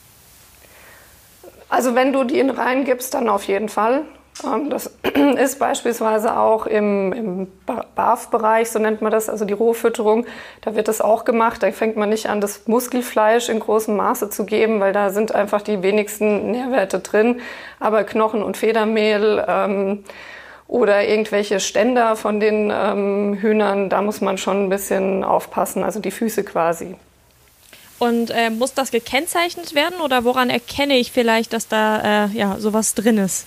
Also 1.69 1.95
wenn 1.95 2.13
du 2.13 2.23
die 2.23 2.39
in 2.39 2.51
rein 2.51 2.85
gibst, 2.85 3.15
dann 3.15 3.27
auf 3.27 3.45
jeden 3.45 3.67
Fall. 3.67 4.03
Ähm, 4.43 4.69
das 4.69 4.91
ist 5.37 5.59
beispielsweise 5.59 6.37
auch 6.37 6.67
im, 6.67 7.13
im 7.13 7.47
BAF-Bereich, 7.95 8.69
so 8.69 8.79
nennt 8.79 9.01
man 9.01 9.11
das, 9.11 9.29
also 9.29 9.45
die 9.45 9.53
Rohfütterung. 9.53 10.25
Da 10.61 10.75
wird 10.75 10.87
das 10.87 11.01
auch 11.01 11.25
gemacht. 11.25 11.63
Da 11.63 11.71
fängt 11.71 11.97
man 11.97 12.09
nicht 12.09 12.27
an, 12.27 12.41
das 12.41 12.67
Muskelfleisch 12.67 13.49
in 13.49 13.59
großem 13.59 13.95
Maße 13.95 14.29
zu 14.29 14.45
geben, 14.45 14.79
weil 14.79 14.93
da 14.93 15.09
sind 15.09 15.33
einfach 15.33 15.61
die 15.61 15.81
wenigsten 15.81 16.51
Nährwerte 16.51 16.99
drin. 16.99 17.41
Aber 17.79 18.03
Knochen 18.03 18.43
und 18.43 18.57
Federmehl, 18.57 19.43
ähm, 19.47 20.03
oder 20.67 21.07
irgendwelche 21.07 21.59
Ständer 21.59 22.15
von 22.15 22.39
den 22.39 22.71
ähm, 22.73 23.37
Hühnern, 23.39 23.89
da 23.89 24.01
muss 24.01 24.21
man 24.21 24.37
schon 24.37 24.65
ein 24.65 24.69
bisschen 24.69 25.23
aufpassen, 25.23 25.83
also 25.83 25.99
die 25.99 26.11
Füße 26.11 26.43
quasi. 26.43 26.95
Und 27.97 28.29
äh, 28.31 28.49
muss 28.49 28.73
das 28.73 28.91
gekennzeichnet 28.91 29.73
werden 29.73 30.01
oder 30.01 30.25
woran 30.25 30.49
erkenne 30.49 30.97
ich 30.97 31.11
vielleicht, 31.11 31.53
dass 31.53 31.67
da 31.67 32.25
äh, 32.25 32.27
ja, 32.37 32.57
sowas 32.59 32.93
drin 32.93 33.17
ist? 33.17 33.45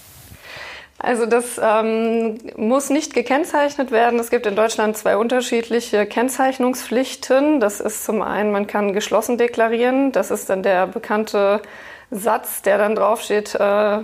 Also 1.00 1.26
das 1.26 1.61
ähm, 1.62 2.38
muss 2.56 2.91
nicht 2.91 3.15
gekennzeichnet 3.15 3.93
werden. 3.93 4.19
Es 4.19 4.31
gibt 4.31 4.47
in 4.47 4.56
Deutschland 4.56 4.97
zwei 4.97 5.17
unterschiedliche 5.17 6.06
Kennzeichnungspflichten. 6.06 7.61
Das 7.61 7.81
ist 7.81 8.05
zum 8.05 8.21
einen, 8.21 8.50
man 8.50 8.67
kann 8.67 8.93
geschlossen 8.93 9.38
deklarieren. 9.38 10.11
Das 10.11 10.32
ist 10.32 10.50
dann 10.50 10.64
der 10.64 10.88
bekannte 10.88 11.62
Satz, 12.11 12.62
der 12.62 12.79
dann 12.79 12.97
draufsteht, 12.97 13.55
äh, 13.55 13.99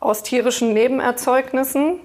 aus 0.00 0.22
tierischen 0.22 0.74
Nebenerzeugnissen. 0.74 2.00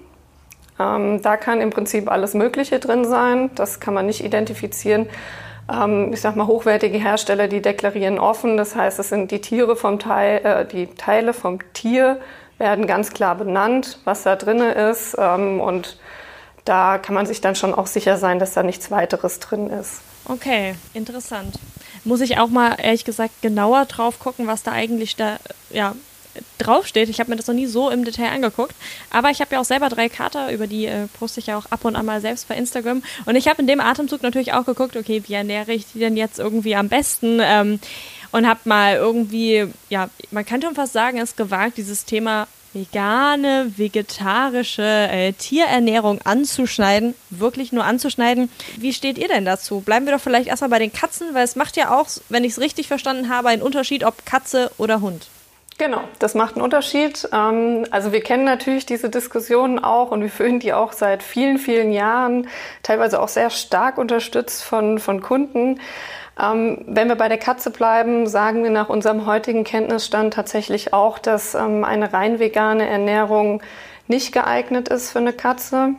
Ähm, 0.80 1.20
da 1.22 1.36
kann 1.36 1.60
im 1.60 1.70
Prinzip 1.70 2.10
alles 2.10 2.34
Mögliche 2.34 2.78
drin 2.78 3.04
sein. 3.04 3.50
Das 3.54 3.80
kann 3.80 3.92
man 3.92 4.06
nicht 4.06 4.24
identifizieren. 4.24 5.08
Ähm, 5.70 6.12
ich 6.12 6.20
sag 6.20 6.36
mal, 6.36 6.46
hochwertige 6.46 6.98
Hersteller, 6.98 7.48
die 7.48 7.60
deklarieren 7.60 8.18
offen. 8.18 8.56
Das 8.56 8.74
heißt, 8.74 8.98
es 8.98 9.10
sind 9.10 9.30
die 9.30 9.40
Tiere 9.40 9.76
vom 9.76 9.98
Teil, 9.98 10.44
äh, 10.44 10.64
die 10.64 10.86
Teile 10.86 11.34
vom 11.34 11.58
Tier 11.74 12.20
werden 12.58 12.86
ganz 12.86 13.12
klar 13.12 13.34
benannt, 13.34 13.98
was 14.04 14.22
da 14.22 14.36
drin 14.36 14.60
ist. 14.60 15.16
Ähm, 15.18 15.60
und 15.60 15.98
da 16.64 16.98
kann 16.98 17.14
man 17.14 17.26
sich 17.26 17.40
dann 17.40 17.56
schon 17.56 17.74
auch 17.74 17.86
sicher 17.86 18.16
sein, 18.16 18.38
dass 18.38 18.54
da 18.54 18.62
nichts 18.62 18.90
weiteres 18.90 19.38
drin 19.40 19.68
ist. 19.68 20.00
Okay, 20.26 20.74
interessant. 20.94 21.58
Muss 22.04 22.20
ich 22.20 22.38
auch 22.38 22.48
mal 22.48 22.76
ehrlich 22.78 23.04
gesagt 23.04 23.42
genauer 23.42 23.86
drauf 23.86 24.18
gucken, 24.18 24.46
was 24.46 24.62
da 24.62 24.72
eigentlich 24.72 25.16
da 25.16 25.36
ja, 25.70 25.94
draufsteht. 26.58 27.08
Ich 27.08 27.20
habe 27.20 27.30
mir 27.30 27.36
das 27.36 27.46
noch 27.46 27.54
nie 27.54 27.66
so 27.66 27.90
im 27.90 28.04
Detail 28.04 28.30
angeguckt. 28.30 28.74
Aber 29.10 29.30
ich 29.30 29.40
habe 29.40 29.54
ja 29.54 29.60
auch 29.60 29.64
selber 29.64 29.88
drei 29.88 30.08
Kater, 30.08 30.52
über 30.52 30.66
die 30.66 30.86
äh, 30.86 31.06
poste 31.18 31.40
ich 31.40 31.46
ja 31.46 31.58
auch 31.58 31.66
ab 31.66 31.84
und 31.84 31.96
an 31.96 32.06
mal 32.06 32.20
selbst 32.20 32.48
bei 32.48 32.56
Instagram. 32.56 33.02
Und 33.26 33.36
ich 33.36 33.48
habe 33.48 33.60
in 33.60 33.66
dem 33.66 33.80
Atemzug 33.80 34.22
natürlich 34.22 34.52
auch 34.52 34.64
geguckt, 34.64 34.96
okay, 34.96 35.22
wie 35.26 35.34
ernähre 35.34 35.72
ich 35.72 35.86
die 35.92 35.98
denn 35.98 36.16
jetzt 36.16 36.38
irgendwie 36.38 36.76
am 36.76 36.88
besten? 36.88 37.40
Ähm, 37.42 37.80
und 38.32 38.46
habe 38.46 38.60
mal 38.64 38.94
irgendwie, 38.94 39.66
ja, 39.88 40.08
man 40.30 40.46
kann 40.46 40.62
schon 40.62 40.74
fast 40.74 40.92
sagen, 40.92 41.18
es 41.18 41.36
gewagt, 41.36 41.78
dieses 41.78 42.04
Thema 42.04 42.46
vegane, 42.72 43.72
vegetarische 43.76 44.82
äh, 44.82 45.32
Tierernährung 45.32 46.20
anzuschneiden, 46.22 47.14
wirklich 47.30 47.72
nur 47.72 47.84
anzuschneiden. 47.84 48.48
Wie 48.76 48.92
steht 48.92 49.18
ihr 49.18 49.28
denn 49.28 49.44
dazu? 49.44 49.80
Bleiben 49.80 50.06
wir 50.06 50.12
doch 50.12 50.20
vielleicht 50.20 50.46
erstmal 50.46 50.70
bei 50.70 50.78
den 50.78 50.92
Katzen, 50.92 51.34
weil 51.34 51.44
es 51.44 51.56
macht 51.56 51.76
ja 51.76 51.98
auch, 51.98 52.06
wenn 52.28 52.44
ich 52.44 52.52
es 52.52 52.60
richtig 52.60 52.86
verstanden 52.86 53.28
habe, 53.28 53.48
einen 53.48 53.62
Unterschied, 53.62 54.04
ob 54.04 54.24
Katze 54.24 54.70
oder 54.78 55.00
Hund. 55.00 55.26
Genau, 55.80 56.02
das 56.18 56.34
macht 56.34 56.56
einen 56.56 56.62
Unterschied. 56.62 57.26
Ähm, 57.32 57.86
also 57.90 58.12
wir 58.12 58.20
kennen 58.20 58.44
natürlich 58.44 58.84
diese 58.84 59.08
Diskussionen 59.08 59.78
auch 59.82 60.10
und 60.10 60.20
wir 60.20 60.28
führen 60.28 60.60
die 60.60 60.74
auch 60.74 60.92
seit 60.92 61.22
vielen, 61.22 61.56
vielen 61.56 61.90
Jahren, 61.90 62.48
teilweise 62.82 63.18
auch 63.18 63.28
sehr 63.28 63.48
stark 63.48 63.96
unterstützt 63.96 64.62
von, 64.62 64.98
von 64.98 65.22
Kunden. 65.22 65.80
Ähm, 66.38 66.84
wenn 66.86 67.08
wir 67.08 67.14
bei 67.14 67.28
der 67.28 67.38
Katze 67.38 67.70
bleiben, 67.70 68.26
sagen 68.26 68.62
wir 68.62 68.68
nach 68.68 68.90
unserem 68.90 69.24
heutigen 69.24 69.64
Kenntnisstand 69.64 70.34
tatsächlich 70.34 70.92
auch, 70.92 71.18
dass 71.18 71.54
ähm, 71.54 71.82
eine 71.82 72.12
rein 72.12 72.38
vegane 72.40 72.86
Ernährung 72.86 73.62
nicht 74.06 74.32
geeignet 74.32 74.90
ist 74.90 75.12
für 75.12 75.20
eine 75.20 75.32
Katze. 75.32 75.94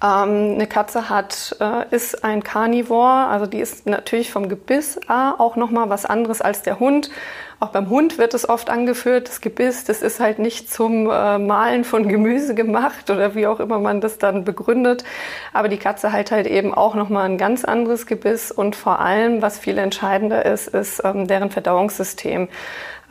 eine 0.00 0.66
Katze 0.66 1.08
hat, 1.08 1.56
äh, 1.58 1.86
ist 1.90 2.22
ein 2.22 2.44
Carnivore, 2.44 3.28
also 3.28 3.46
die 3.46 3.60
ist 3.60 3.86
natürlich 3.86 4.30
vom 4.30 4.50
Gebiss 4.50 5.00
auch 5.08 5.56
nochmal 5.56 5.88
was 5.88 6.04
anderes 6.04 6.42
als 6.42 6.60
der 6.60 6.78
Hund 6.80 7.10
Auch 7.60 7.68
beim 7.68 7.90
Hund 7.90 8.16
wird 8.16 8.32
es 8.32 8.48
oft 8.48 8.70
angeführt, 8.70 9.28
das 9.28 9.42
Gebiss, 9.42 9.84
das 9.84 10.00
ist 10.00 10.18
halt 10.18 10.38
nicht 10.38 10.72
zum 10.72 11.10
äh, 11.10 11.36
Malen 11.38 11.84
von 11.84 12.08
Gemüse 12.08 12.54
gemacht 12.54 13.10
oder 13.10 13.34
wie 13.34 13.46
auch 13.46 13.60
immer 13.60 13.78
man 13.78 14.00
das 14.00 14.16
dann 14.16 14.44
begründet. 14.44 15.04
Aber 15.52 15.68
die 15.68 15.76
Katze 15.76 16.10
hat 16.10 16.30
halt 16.30 16.46
eben 16.46 16.72
auch 16.72 16.94
nochmal 16.94 17.26
ein 17.26 17.36
ganz 17.36 17.66
anderes 17.66 18.06
Gebiss 18.06 18.50
und 18.50 18.76
vor 18.76 19.00
allem, 19.00 19.42
was 19.42 19.58
viel 19.58 19.76
entscheidender 19.76 20.46
ist, 20.46 20.68
ist 20.68 21.02
ähm, 21.04 21.26
deren 21.26 21.50
Verdauungssystem. 21.50 22.48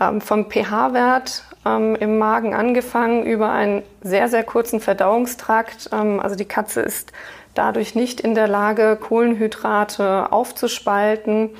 Ähm, 0.01 0.19
vom 0.19 0.49
pH-Wert 0.49 1.43
ähm, 1.63 1.95
im 1.95 2.17
Magen 2.17 2.55
angefangen 2.55 3.25
über 3.25 3.51
einen 3.51 3.83
sehr, 4.01 4.29
sehr 4.29 4.43
kurzen 4.43 4.79
Verdauungstrakt. 4.79 5.91
Ähm, 5.93 6.19
also 6.19 6.35
die 6.35 6.45
Katze 6.45 6.81
ist 6.81 7.11
dadurch 7.53 7.93
nicht 7.93 8.19
in 8.19 8.33
der 8.33 8.47
Lage, 8.47 8.97
Kohlenhydrate 8.99 10.31
aufzuspalten 10.31 11.51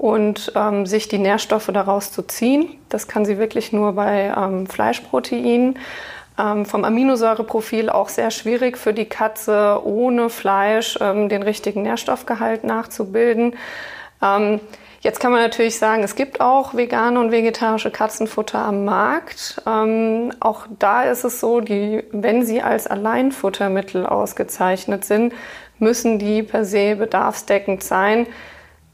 und 0.00 0.52
ähm, 0.56 0.86
sich 0.86 1.08
die 1.08 1.18
Nährstoffe 1.18 1.68
daraus 1.74 2.10
zu 2.10 2.22
ziehen. 2.22 2.70
Das 2.88 3.06
kann 3.06 3.26
sie 3.26 3.36
wirklich 3.36 3.70
nur 3.70 3.92
bei 3.92 4.32
ähm, 4.34 4.66
Fleischproteinen. 4.66 5.78
Ähm, 6.38 6.64
vom 6.64 6.84
Aminosäureprofil 6.84 7.90
auch 7.90 8.08
sehr 8.08 8.30
schwierig 8.30 8.78
für 8.78 8.94
die 8.94 9.04
Katze, 9.04 9.78
ohne 9.84 10.30
Fleisch 10.30 10.98
ähm, 11.02 11.28
den 11.28 11.42
richtigen 11.42 11.82
Nährstoffgehalt 11.82 12.64
nachzubilden. 12.64 13.56
Ähm, 14.22 14.60
Jetzt 15.02 15.18
kann 15.18 15.32
man 15.32 15.40
natürlich 15.40 15.78
sagen, 15.78 16.02
es 16.02 16.14
gibt 16.14 16.42
auch 16.42 16.74
vegane 16.74 17.18
und 17.18 17.30
vegetarische 17.30 17.90
Katzenfutter 17.90 18.58
am 18.58 18.84
Markt. 18.84 19.62
Ähm, 19.66 20.30
auch 20.40 20.66
da 20.78 21.04
ist 21.04 21.24
es 21.24 21.40
so, 21.40 21.62
die, 21.62 22.04
wenn 22.12 22.44
sie 22.44 22.60
als 22.60 22.86
Alleinfuttermittel 22.86 24.04
ausgezeichnet 24.04 25.06
sind, 25.06 25.32
müssen 25.78 26.18
die 26.18 26.42
per 26.42 26.66
se 26.66 26.96
bedarfsdeckend 26.96 27.82
sein. 27.82 28.26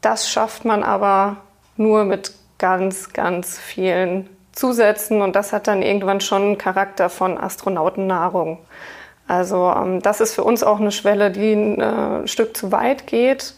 Das 0.01 0.29
schafft 0.29 0.65
man 0.65 0.83
aber 0.83 1.39
nur 1.77 2.05
mit 2.05 2.33
ganz, 2.59 3.13
ganz 3.13 3.59
vielen 3.59 4.29
Zusätzen 4.53 5.21
und 5.21 5.37
das 5.37 5.53
hat 5.53 5.67
dann 5.67 5.83
irgendwann 5.83 6.21
schon 6.21 6.43
einen 6.43 6.59
Charakter 6.59 7.11
von 7.11 7.39
Astronautennahrung. 7.39 8.59
Also 9.29 9.73
ähm, 9.77 10.01
das 10.01 10.21
ist 10.21 10.35
für 10.35 10.45
uns 10.45 10.63
auch 10.63 10.81
eine 10.81 10.93
Schwelle, 10.93 11.31
die 11.31 11.53
ein 11.53 11.81
äh, 11.81 12.29
Stück 12.29 12.57
zu 12.57 12.73
weit 12.73 13.07
geht 13.07 13.55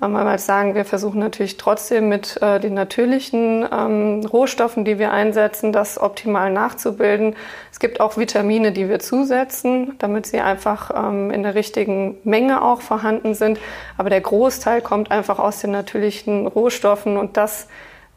halt 0.00 0.40
sagen, 0.40 0.74
wir 0.74 0.84
versuchen 0.84 1.18
natürlich 1.18 1.56
trotzdem 1.56 2.08
mit 2.08 2.40
äh, 2.40 2.60
den 2.60 2.74
natürlichen 2.74 3.66
ähm, 3.70 4.24
Rohstoffen, 4.24 4.84
die 4.84 4.98
wir 4.98 5.12
einsetzen, 5.12 5.72
das 5.72 6.00
optimal 6.00 6.52
nachzubilden. 6.52 7.34
Es 7.72 7.80
gibt 7.80 8.00
auch 8.00 8.16
Vitamine, 8.16 8.72
die 8.72 8.88
wir 8.88 9.00
zusetzen, 9.00 9.94
damit 9.98 10.26
sie 10.26 10.40
einfach 10.40 10.90
ähm, 10.94 11.30
in 11.30 11.42
der 11.42 11.54
richtigen 11.54 12.16
Menge 12.24 12.62
auch 12.62 12.80
vorhanden 12.80 13.34
sind. 13.34 13.58
Aber 13.96 14.10
der 14.10 14.20
Großteil 14.20 14.82
kommt 14.82 15.10
einfach 15.10 15.38
aus 15.38 15.60
den 15.60 15.72
natürlichen 15.72 16.46
Rohstoffen 16.46 17.16
und 17.16 17.36
das 17.36 17.68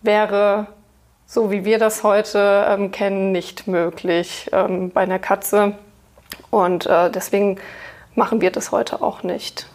wäre, 0.01 0.67
so 1.25 1.51
wie 1.51 1.65
wir 1.65 1.79
das 1.79 2.03
heute 2.03 2.65
ähm, 2.69 2.91
kennen, 2.91 3.31
nicht 3.31 3.67
möglich 3.67 4.49
ähm, 4.51 4.91
bei 4.91 5.01
einer 5.01 5.19
Katze. 5.19 5.73
Und 6.49 6.85
äh, 6.85 7.09
deswegen 7.09 7.57
machen 8.15 8.41
wir 8.41 8.51
das 8.51 8.71
heute 8.71 9.01
auch 9.01 9.23
nicht. 9.23 9.67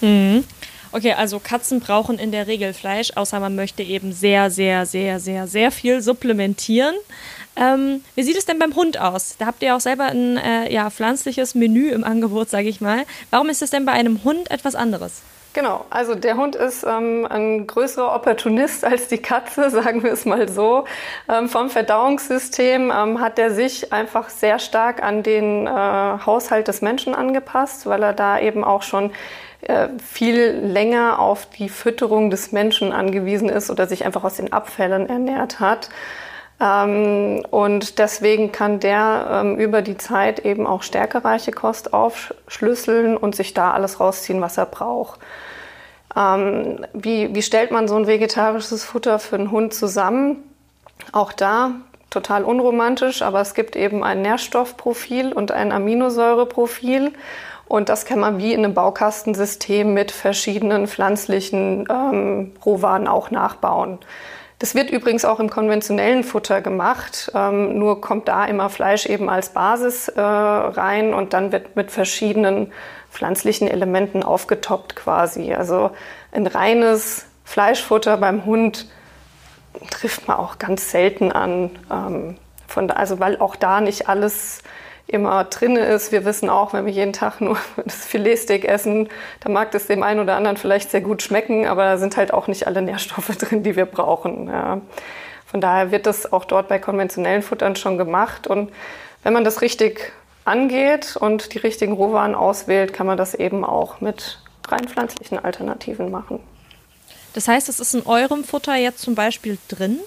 Mhm. 0.00 0.44
Okay, 0.92 1.12
also 1.12 1.38
Katzen 1.38 1.80
brauchen 1.80 2.18
in 2.18 2.32
der 2.32 2.46
Regel 2.46 2.72
Fleisch, 2.72 3.12
außer 3.14 3.40
man 3.40 3.54
möchte 3.54 3.82
eben 3.82 4.12
sehr, 4.12 4.50
sehr, 4.50 4.86
sehr, 4.86 5.20
sehr, 5.20 5.46
sehr 5.46 5.70
viel 5.70 6.00
supplementieren. 6.00 6.94
Ähm, 7.56 8.02
wie 8.14 8.22
sieht 8.22 8.38
es 8.38 8.46
denn 8.46 8.58
beim 8.58 8.74
Hund 8.74 8.98
aus? 8.98 9.36
Da 9.38 9.46
habt 9.46 9.62
ihr 9.62 9.74
auch 9.74 9.80
selber 9.80 10.04
ein 10.04 10.36
äh, 10.36 10.72
ja, 10.72 10.88
pflanzliches 10.90 11.54
Menü 11.54 11.90
im 11.90 12.04
Angebot, 12.04 12.48
sage 12.48 12.68
ich 12.68 12.80
mal. 12.80 13.04
Warum 13.30 13.48
ist 13.48 13.62
es 13.62 13.70
denn 13.70 13.84
bei 13.84 13.92
einem 13.92 14.22
Hund 14.24 14.50
etwas 14.50 14.74
anderes? 14.74 15.22
Genau, 15.54 15.86
also 15.90 16.14
der 16.14 16.36
Hund 16.36 16.54
ist 16.54 16.84
ähm, 16.84 17.26
ein 17.28 17.66
größerer 17.66 18.14
Opportunist 18.14 18.84
als 18.86 19.08
die 19.08 19.18
Katze, 19.18 19.70
sagen 19.70 20.04
wir 20.04 20.12
es 20.12 20.24
mal 20.24 20.48
so. 20.48 20.84
Ähm, 21.28 21.48
vom 21.48 21.68
Verdauungssystem 21.68 22.92
ähm, 22.94 23.20
hat 23.20 23.38
er 23.38 23.50
sich 23.50 23.92
einfach 23.92 24.28
sehr 24.28 24.58
stark 24.58 25.02
an 25.02 25.22
den 25.22 25.66
äh, 25.66 25.70
Haushalt 25.70 26.68
des 26.68 26.80
Menschen 26.80 27.14
angepasst, 27.14 27.86
weil 27.86 28.02
er 28.02 28.12
da 28.12 28.38
eben 28.38 28.62
auch 28.62 28.82
schon 28.82 29.10
viel 29.98 30.50
länger 30.50 31.18
auf 31.18 31.46
die 31.46 31.68
Fütterung 31.68 32.30
des 32.30 32.52
Menschen 32.52 32.92
angewiesen 32.92 33.48
ist 33.48 33.70
oder 33.70 33.86
sich 33.86 34.04
einfach 34.04 34.24
aus 34.24 34.36
den 34.36 34.52
Abfällen 34.52 35.08
ernährt 35.08 35.60
hat. 35.60 35.90
Ähm, 36.60 37.44
und 37.50 37.98
deswegen 37.98 38.50
kann 38.52 38.80
der 38.80 39.28
ähm, 39.30 39.58
über 39.58 39.82
die 39.82 39.96
Zeit 39.96 40.40
eben 40.40 40.66
auch 40.66 40.82
stärkereiche 40.82 41.52
Kost 41.52 41.92
aufschlüsseln 41.92 43.16
und 43.16 43.36
sich 43.36 43.54
da 43.54 43.72
alles 43.72 44.00
rausziehen, 44.00 44.40
was 44.40 44.58
er 44.58 44.66
braucht. 44.66 45.20
Ähm, 46.16 46.84
wie, 46.94 47.34
wie 47.34 47.42
stellt 47.42 47.70
man 47.70 47.86
so 47.86 47.96
ein 47.96 48.06
vegetarisches 48.06 48.84
Futter 48.84 49.18
für 49.18 49.36
einen 49.36 49.50
Hund 49.50 49.72
zusammen? 49.72 50.42
Auch 51.12 51.32
da 51.32 51.72
total 52.10 52.42
unromantisch, 52.42 53.22
aber 53.22 53.40
es 53.40 53.54
gibt 53.54 53.76
eben 53.76 54.02
ein 54.02 54.22
Nährstoffprofil 54.22 55.32
und 55.32 55.52
ein 55.52 55.70
Aminosäureprofil. 55.70 57.12
Und 57.68 57.90
das 57.90 58.06
kann 58.06 58.18
man 58.18 58.38
wie 58.38 58.52
in 58.52 58.64
einem 58.64 58.74
Baukastensystem 58.74 59.92
mit 59.92 60.10
verschiedenen 60.10 60.86
pflanzlichen 60.86 61.86
ähm, 61.90 62.52
Rohwaren 62.64 63.06
auch 63.06 63.30
nachbauen. 63.30 63.98
Das 64.58 64.74
wird 64.74 64.90
übrigens 64.90 65.24
auch 65.24 65.38
im 65.38 65.50
konventionellen 65.50 66.24
Futter 66.24 66.62
gemacht, 66.62 67.30
ähm, 67.32 67.78
nur 67.78 68.00
kommt 68.00 68.26
da 68.26 68.44
immer 68.44 68.70
Fleisch 68.70 69.06
eben 69.06 69.30
als 69.30 69.50
Basis 69.50 70.08
äh, 70.08 70.20
rein 70.20 71.14
und 71.14 71.32
dann 71.32 71.52
wird 71.52 71.76
mit 71.76 71.92
verschiedenen 71.92 72.72
pflanzlichen 73.12 73.68
Elementen 73.68 74.24
aufgetoppt 74.24 74.96
quasi. 74.96 75.54
Also 75.54 75.90
ein 76.32 76.46
reines 76.46 77.26
Fleischfutter 77.44 78.16
beim 78.16 78.46
Hund 78.46 78.88
trifft 79.90 80.26
man 80.26 80.38
auch 80.38 80.58
ganz 80.58 80.90
selten 80.90 81.30
an. 81.30 81.70
Ähm, 81.90 82.36
von, 82.66 82.90
also 82.90 83.20
weil 83.20 83.38
auch 83.38 83.56
da 83.56 83.80
nicht 83.80 84.08
alles 84.08 84.62
immer 85.08 85.44
drin 85.44 85.76
ist. 85.76 86.12
Wir 86.12 86.24
wissen 86.24 86.50
auch, 86.50 86.72
wenn 86.72 86.86
wir 86.86 86.92
jeden 86.92 87.12
Tag 87.12 87.40
nur 87.40 87.56
das 87.84 88.06
Filetsteak 88.06 88.64
essen, 88.64 89.08
dann 89.40 89.52
mag 89.52 89.72
das 89.72 89.86
dem 89.86 90.02
einen 90.02 90.20
oder 90.20 90.36
anderen 90.36 90.56
vielleicht 90.56 90.90
sehr 90.90 91.00
gut 91.00 91.22
schmecken, 91.22 91.66
aber 91.66 91.84
da 91.84 91.98
sind 91.98 92.16
halt 92.16 92.32
auch 92.32 92.46
nicht 92.46 92.66
alle 92.66 92.82
Nährstoffe 92.82 93.36
drin, 93.38 93.62
die 93.62 93.74
wir 93.74 93.86
brauchen. 93.86 94.48
Ja. 94.48 94.80
Von 95.46 95.60
daher 95.60 95.90
wird 95.90 96.06
das 96.06 96.32
auch 96.32 96.44
dort 96.44 96.68
bei 96.68 96.78
konventionellen 96.78 97.42
Futtern 97.42 97.74
schon 97.74 97.96
gemacht. 97.96 98.46
Und 98.46 98.70
wenn 99.22 99.32
man 99.32 99.44
das 99.44 99.62
richtig 99.62 100.12
angeht 100.44 101.16
und 101.16 101.54
die 101.54 101.58
richtigen 101.58 101.92
Rohwaren 101.92 102.34
auswählt, 102.34 102.92
kann 102.92 103.06
man 103.06 103.16
das 103.16 103.34
eben 103.34 103.64
auch 103.64 104.00
mit 104.00 104.40
rein 104.68 104.86
pflanzlichen 104.86 105.42
Alternativen 105.42 106.10
machen. 106.10 106.40
Das 107.32 107.48
heißt, 107.48 107.68
es 107.68 107.80
ist 107.80 107.94
in 107.94 108.04
eurem 108.06 108.44
Futter 108.44 108.74
jetzt 108.76 109.00
zum 109.00 109.14
Beispiel 109.14 109.58
drin? 109.68 110.00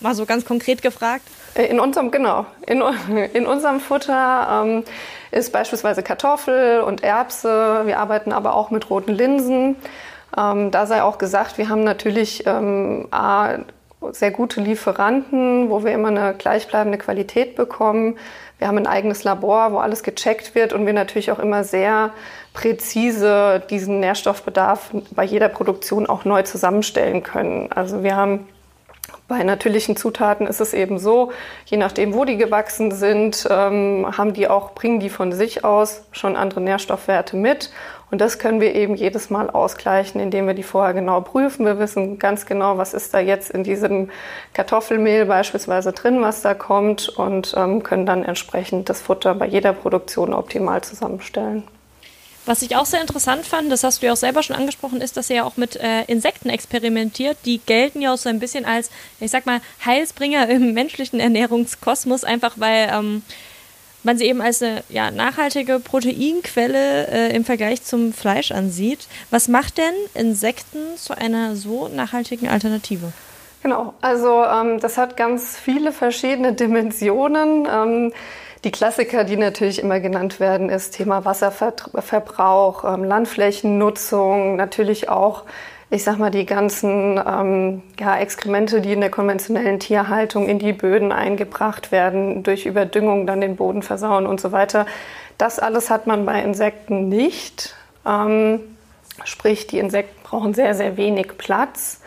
Mal 0.00 0.14
so 0.14 0.26
ganz 0.26 0.44
konkret 0.44 0.82
gefragt. 0.82 1.22
Äh, 1.54 1.66
in 1.66 1.80
unserem, 1.80 2.10
genau, 2.10 2.46
in, 2.66 2.82
in 3.32 3.46
unserem 3.46 3.80
Futter 3.80 4.62
ähm, 4.64 4.84
ist 5.30 5.52
beispielsweise 5.52 6.02
Kartoffel 6.02 6.80
und 6.80 7.02
Erbse. 7.02 7.82
Wir 7.84 7.98
arbeiten 7.98 8.32
aber 8.32 8.54
auch 8.54 8.70
mit 8.70 8.90
roten 8.90 9.12
Linsen. 9.12 9.76
Ähm, 10.36 10.70
da 10.70 10.86
sei 10.86 11.02
auch 11.02 11.18
gesagt, 11.18 11.58
wir 11.58 11.68
haben 11.68 11.84
natürlich 11.84 12.46
ähm, 12.46 13.08
A, 13.10 13.58
sehr 14.10 14.30
gute 14.30 14.60
Lieferanten, 14.60 15.70
wo 15.70 15.84
wir 15.84 15.92
immer 15.92 16.08
eine 16.08 16.34
gleichbleibende 16.34 16.98
Qualität 16.98 17.56
bekommen. 17.56 18.18
Wir 18.58 18.68
haben 18.68 18.78
ein 18.78 18.86
eigenes 18.86 19.24
Labor, 19.24 19.72
wo 19.72 19.78
alles 19.78 20.02
gecheckt 20.02 20.54
wird 20.54 20.72
und 20.72 20.86
wir 20.86 20.92
natürlich 20.92 21.30
auch 21.32 21.38
immer 21.38 21.64
sehr 21.64 22.10
präzise 22.52 23.62
diesen 23.70 24.00
Nährstoffbedarf 24.00 24.90
bei 25.10 25.24
jeder 25.24 25.48
Produktion 25.48 26.06
auch 26.06 26.24
neu 26.24 26.42
zusammenstellen 26.42 27.22
können. 27.22 27.72
Also 27.72 28.02
wir 28.02 28.14
haben 28.14 28.46
bei 29.26 29.42
natürlichen 29.42 29.96
Zutaten 29.96 30.46
ist 30.46 30.60
es 30.60 30.74
eben 30.74 30.98
so, 30.98 31.32
je 31.64 31.78
nachdem, 31.78 32.12
wo 32.12 32.26
die 32.26 32.36
gewachsen 32.36 32.92
sind, 32.92 33.48
ähm, 33.50 34.06
haben 34.16 34.34
die 34.34 34.48
auch, 34.48 34.72
bringen 34.72 35.00
die 35.00 35.08
von 35.08 35.32
sich 35.32 35.64
aus 35.64 36.02
schon 36.12 36.36
andere 36.36 36.60
Nährstoffwerte 36.60 37.36
mit. 37.36 37.70
Und 38.10 38.20
das 38.20 38.38
können 38.38 38.60
wir 38.60 38.74
eben 38.74 38.94
jedes 38.94 39.30
Mal 39.30 39.48
ausgleichen, 39.48 40.20
indem 40.20 40.46
wir 40.46 40.54
die 40.54 40.62
vorher 40.62 40.92
genau 40.92 41.22
prüfen. 41.22 41.64
Wir 41.64 41.78
wissen 41.78 42.18
ganz 42.18 42.44
genau, 42.44 42.76
was 42.76 42.92
ist 42.92 43.14
da 43.14 43.18
jetzt 43.18 43.50
in 43.50 43.64
diesem 43.64 44.10
Kartoffelmehl 44.52 45.24
beispielsweise 45.24 45.92
drin, 45.92 46.20
was 46.20 46.42
da 46.42 46.52
kommt 46.52 47.08
und 47.08 47.54
ähm, 47.56 47.82
können 47.82 48.04
dann 48.04 48.24
entsprechend 48.24 48.90
das 48.90 49.00
Futter 49.00 49.34
bei 49.34 49.46
jeder 49.46 49.72
Produktion 49.72 50.34
optimal 50.34 50.82
zusammenstellen. 50.82 51.64
Was 52.46 52.60
ich 52.60 52.76
auch 52.76 52.84
sehr 52.84 53.00
interessant 53.00 53.46
fand, 53.46 53.72
das 53.72 53.84
hast 53.84 54.02
du 54.02 54.06
ja 54.06 54.12
auch 54.12 54.18
selber 54.18 54.42
schon 54.42 54.54
angesprochen, 54.54 55.00
ist, 55.00 55.16
dass 55.16 55.30
ihr 55.30 55.36
ja 55.36 55.44
auch 55.44 55.56
mit 55.56 55.76
äh, 55.76 56.02
Insekten 56.04 56.50
experimentiert. 56.50 57.38
Die 57.46 57.58
gelten 57.58 58.02
ja 58.02 58.12
auch 58.12 58.18
so 58.18 58.28
ein 58.28 58.38
bisschen 58.38 58.66
als, 58.66 58.90
ich 59.18 59.30
sag 59.30 59.46
mal, 59.46 59.60
Heilsbringer 59.84 60.48
im 60.50 60.74
menschlichen 60.74 61.20
Ernährungskosmos, 61.20 62.24
einfach 62.24 62.54
weil 62.56 62.90
ähm, 62.92 63.22
man 64.02 64.18
sie 64.18 64.26
eben 64.26 64.42
als 64.42 64.62
eine 64.62 64.84
ja, 64.90 65.10
nachhaltige 65.10 65.80
Proteinquelle 65.80 67.06
äh, 67.08 67.34
im 67.34 67.46
Vergleich 67.46 67.82
zum 67.82 68.12
Fleisch 68.12 68.52
ansieht. 68.52 69.08
Was 69.30 69.48
macht 69.48 69.78
denn 69.78 69.94
Insekten 70.12 70.96
zu 70.96 71.16
einer 71.16 71.56
so 71.56 71.88
nachhaltigen 71.88 72.48
Alternative? 72.48 73.12
Genau, 73.62 73.94
also 74.02 74.44
ähm, 74.44 74.78
das 74.78 74.98
hat 74.98 75.16
ganz 75.16 75.56
viele 75.56 75.90
verschiedene 75.90 76.52
Dimensionen. 76.52 77.66
Ähm, 77.66 78.12
die 78.64 78.72
Klassiker, 78.72 79.24
die 79.24 79.36
natürlich 79.36 79.78
immer 79.78 80.00
genannt 80.00 80.40
werden, 80.40 80.70
ist 80.70 80.96
Thema 80.96 81.24
Wasserverbrauch, 81.24 82.84
ähm, 82.84 83.04
Landflächennutzung, 83.04 84.56
natürlich 84.56 85.08
auch 85.08 85.44
ich 85.90 86.02
sag 86.02 86.18
mal, 86.18 86.30
die 86.30 86.44
ganzen 86.44 87.20
ähm, 87.24 87.82
ja, 88.00 88.18
Exkremente, 88.18 88.80
die 88.80 88.92
in 88.92 89.00
der 89.00 89.10
konventionellen 89.10 89.78
Tierhaltung 89.78 90.48
in 90.48 90.58
die 90.58 90.72
Böden 90.72 91.12
eingebracht 91.12 91.92
werden, 91.92 92.42
durch 92.42 92.66
Überdüngung 92.66 93.26
dann 93.26 93.40
den 93.40 93.54
Boden 93.54 93.82
versauen 93.82 94.26
und 94.26 94.40
so 94.40 94.50
weiter. 94.50 94.86
Das 95.38 95.60
alles 95.60 95.90
hat 95.90 96.06
man 96.06 96.24
bei 96.24 96.42
Insekten 96.42 97.08
nicht. 97.08 97.76
Ähm, 98.04 98.60
sprich, 99.24 99.66
die 99.68 99.78
Insekten 99.78 100.20
brauchen 100.24 100.54
sehr, 100.54 100.74
sehr 100.74 100.96
wenig 100.96 101.38
Platz. 101.38 102.00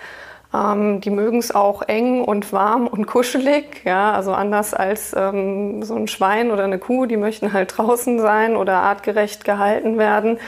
Ähm, 0.54 1.02
die 1.02 1.10
mögen 1.10 1.40
es 1.40 1.54
auch 1.54 1.82
eng 1.82 2.24
und 2.24 2.54
warm 2.54 2.88
und 2.88 3.06
kuschelig. 3.06 3.82
Ja, 3.84 4.14
also 4.14 4.34
anders 4.34 4.74
als 4.74 5.14
ähm, 5.18 5.84
so 5.84 5.96
ein 5.96 6.08
Schwein 6.08 6.52
oder 6.52 6.64
eine 6.64 6.80
Kuh, 6.80 7.06
die 7.06 7.18
möchten 7.18 7.54
halt 7.54 7.78
draußen 7.78 8.20
sein 8.20 8.56
oder 8.56 8.78
artgerecht 8.78 9.44
gehalten 9.44 9.98
werden 9.98 10.40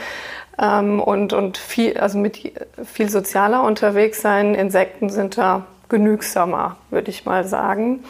ähm, 0.60 1.00
und, 1.00 1.32
und 1.32 1.58
viel, 1.58 1.98
also 1.98 2.18
mit 2.18 2.52
viel 2.84 3.10
sozialer 3.10 3.62
unterwegs 3.62 4.22
sein. 4.22 4.54
Insekten 4.54 5.10
sind 5.10 5.36
da 5.36 5.66
genügsamer, 5.88 6.76
würde 6.90 7.10
ich 7.10 7.26
mal 7.26 7.44
sagen. 7.44 8.04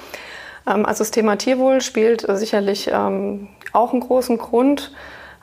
Ähm, 0.68 0.87
also 0.87 1.00
das 1.00 1.11
Thema 1.11 1.37
Tierwohl 1.37 1.80
spielt 1.80 2.25
sicherlich 2.28 2.88
ähm, 2.92 3.49
auch 3.73 3.92
einen 3.92 4.00
großen 4.00 4.38
Grund. 4.38 4.92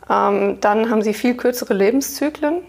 Ähm, 0.09 0.59
dann 0.61 0.89
haben 0.89 1.01
sie 1.01 1.13
viel 1.13 1.35
kürzere 1.35 1.73
Lebenszyklen. 1.73 2.61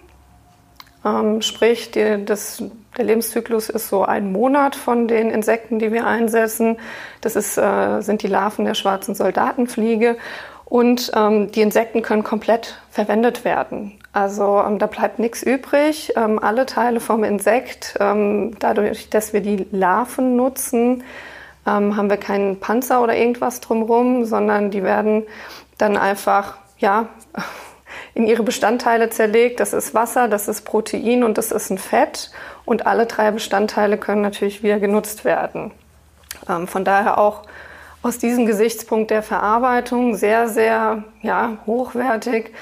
Sprich, 1.40 1.92
die, 1.92 2.24
das, 2.24 2.62
der 2.98 3.06
Lebenszyklus 3.06 3.70
ist 3.70 3.88
so 3.88 4.04
ein 4.04 4.32
Monat 4.32 4.76
von 4.76 5.08
den 5.08 5.30
Insekten, 5.30 5.78
die 5.78 5.92
wir 5.92 6.06
einsetzen. 6.06 6.76
Das 7.20 7.36
ist, 7.36 7.56
äh, 7.56 8.00
sind 8.00 8.22
die 8.22 8.26
Larven 8.26 8.64
der 8.64 8.74
schwarzen 8.74 9.14
Soldatenfliege. 9.14 10.16
Und 10.64 11.12
ähm, 11.14 11.50
die 11.50 11.62
Insekten 11.62 12.02
können 12.02 12.24
komplett 12.24 12.78
verwendet 12.90 13.44
werden. 13.44 13.98
Also 14.12 14.62
ähm, 14.66 14.78
da 14.78 14.86
bleibt 14.86 15.18
nichts 15.18 15.42
übrig. 15.42 16.12
Ähm, 16.16 16.38
alle 16.38 16.66
Teile 16.66 17.00
vom 17.00 17.24
Insekt, 17.24 17.94
ähm, 18.00 18.56
dadurch, 18.58 19.08
dass 19.08 19.32
wir 19.32 19.40
die 19.40 19.66
Larven 19.70 20.36
nutzen, 20.36 21.04
ähm, 21.66 21.96
haben 21.96 22.10
wir 22.10 22.16
keinen 22.18 22.60
Panzer 22.60 23.02
oder 23.02 23.16
irgendwas 23.16 23.60
drumherum, 23.60 24.24
sondern 24.24 24.70
die 24.70 24.82
werden 24.82 25.22
dann 25.78 25.96
einfach 25.96 26.58
ja, 26.78 27.08
in 28.18 28.26
ihre 28.26 28.42
Bestandteile 28.42 29.10
zerlegt. 29.10 29.60
Das 29.60 29.72
ist 29.72 29.94
Wasser, 29.94 30.26
das 30.26 30.48
ist 30.48 30.62
Protein 30.62 31.22
und 31.22 31.38
das 31.38 31.52
ist 31.52 31.70
ein 31.70 31.78
Fett. 31.78 32.32
Und 32.64 32.84
alle 32.84 33.06
drei 33.06 33.30
Bestandteile 33.30 33.96
können 33.96 34.22
natürlich 34.22 34.64
wieder 34.64 34.80
genutzt 34.80 35.24
werden. 35.24 35.70
Ähm, 36.48 36.66
von 36.66 36.84
daher 36.84 37.18
auch 37.18 37.44
aus 38.02 38.18
diesem 38.18 38.44
Gesichtspunkt 38.44 39.12
der 39.12 39.22
Verarbeitung 39.22 40.16
sehr, 40.16 40.48
sehr 40.48 41.04
ja, 41.22 41.58
hochwertig 41.64 42.52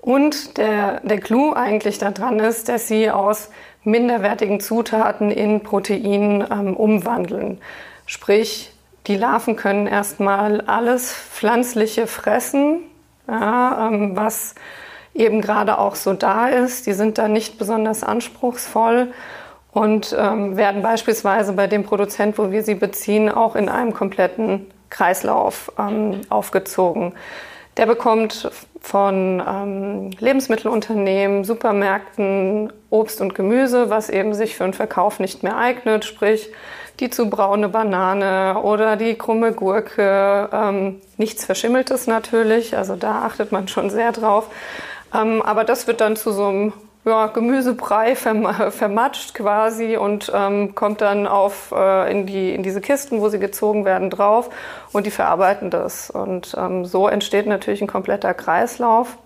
und 0.00 0.56
der, 0.56 1.00
der 1.00 1.20
Clou 1.20 1.52
eigentlich 1.52 1.98
daran 1.98 2.40
ist, 2.40 2.70
dass 2.70 2.88
sie 2.88 3.10
aus 3.10 3.50
minderwertigen 3.84 4.60
Zutaten 4.60 5.30
in 5.30 5.60
Protein 5.60 6.42
ähm, 6.50 6.74
umwandeln. 6.74 7.60
Sprich, 8.06 8.72
die 9.06 9.16
Larven 9.16 9.56
können 9.56 9.86
erstmal 9.86 10.62
alles 10.62 11.12
Pflanzliche 11.12 12.06
fressen, 12.06 12.80
ja, 13.28 13.88
ähm, 13.88 14.16
was 14.16 14.54
eben 15.14 15.40
gerade 15.40 15.78
auch 15.78 15.94
so 15.94 16.12
da 16.12 16.48
ist. 16.48 16.86
Die 16.86 16.92
sind 16.92 17.18
da 17.18 17.28
nicht 17.28 17.58
besonders 17.58 18.02
anspruchsvoll 18.02 19.12
und 19.72 20.14
ähm, 20.18 20.56
werden 20.56 20.82
beispielsweise 20.82 21.52
bei 21.54 21.66
dem 21.66 21.84
Produzent, 21.84 22.38
wo 22.38 22.50
wir 22.50 22.62
sie 22.62 22.74
beziehen, 22.74 23.28
auch 23.30 23.56
in 23.56 23.68
einem 23.68 23.94
kompletten 23.94 24.70
Kreislauf 24.90 25.72
ähm, 25.78 26.20
aufgezogen. 26.28 27.14
Der 27.78 27.86
bekommt 27.86 28.50
von 28.82 29.42
ähm, 29.46 30.10
Lebensmittelunternehmen, 30.18 31.44
Supermärkten 31.44 32.70
Obst 32.90 33.22
und 33.22 33.34
Gemüse, 33.34 33.88
was 33.88 34.10
eben 34.10 34.34
sich 34.34 34.56
für 34.56 34.64
den 34.64 34.74
Verkauf 34.74 35.20
nicht 35.20 35.42
mehr 35.42 35.56
eignet, 35.56 36.04
sprich 36.04 36.50
die 37.00 37.08
zu 37.08 37.30
braune 37.30 37.70
Banane 37.70 38.60
oder 38.60 38.96
die 38.96 39.14
krumme 39.14 39.52
Gurke. 39.52 40.50
Ähm, 40.52 41.00
nichts 41.16 41.46
Verschimmeltes 41.46 42.06
natürlich, 42.06 42.76
also 42.76 42.96
da 42.96 43.22
achtet 43.22 43.52
man 43.52 43.68
schon 43.68 43.88
sehr 43.88 44.12
drauf. 44.12 44.50
Ähm, 45.14 45.42
aber 45.42 45.64
das 45.64 45.86
wird 45.86 46.00
dann 46.00 46.16
zu 46.16 46.32
so 46.32 46.46
einem 46.46 46.72
ja, 47.04 47.26
Gemüsebrei 47.26 48.14
verm 48.14 48.46
vermatscht 48.70 49.34
quasi 49.34 49.96
und 49.96 50.30
ähm, 50.34 50.74
kommt 50.74 51.00
dann 51.00 51.26
auf, 51.26 51.72
äh, 51.76 52.10
in, 52.10 52.26
die, 52.26 52.54
in 52.54 52.62
diese 52.62 52.80
Kisten, 52.80 53.20
wo 53.20 53.28
sie 53.28 53.38
gezogen 53.38 53.84
werden, 53.84 54.10
drauf 54.10 54.50
und 54.92 55.06
die 55.06 55.10
verarbeiten 55.10 55.70
das. 55.70 56.10
Und 56.10 56.54
ähm, 56.56 56.84
so 56.84 57.08
entsteht 57.08 57.46
natürlich 57.46 57.82
ein 57.82 57.88
kompletter 57.88 58.34
Kreislauf. 58.34 59.18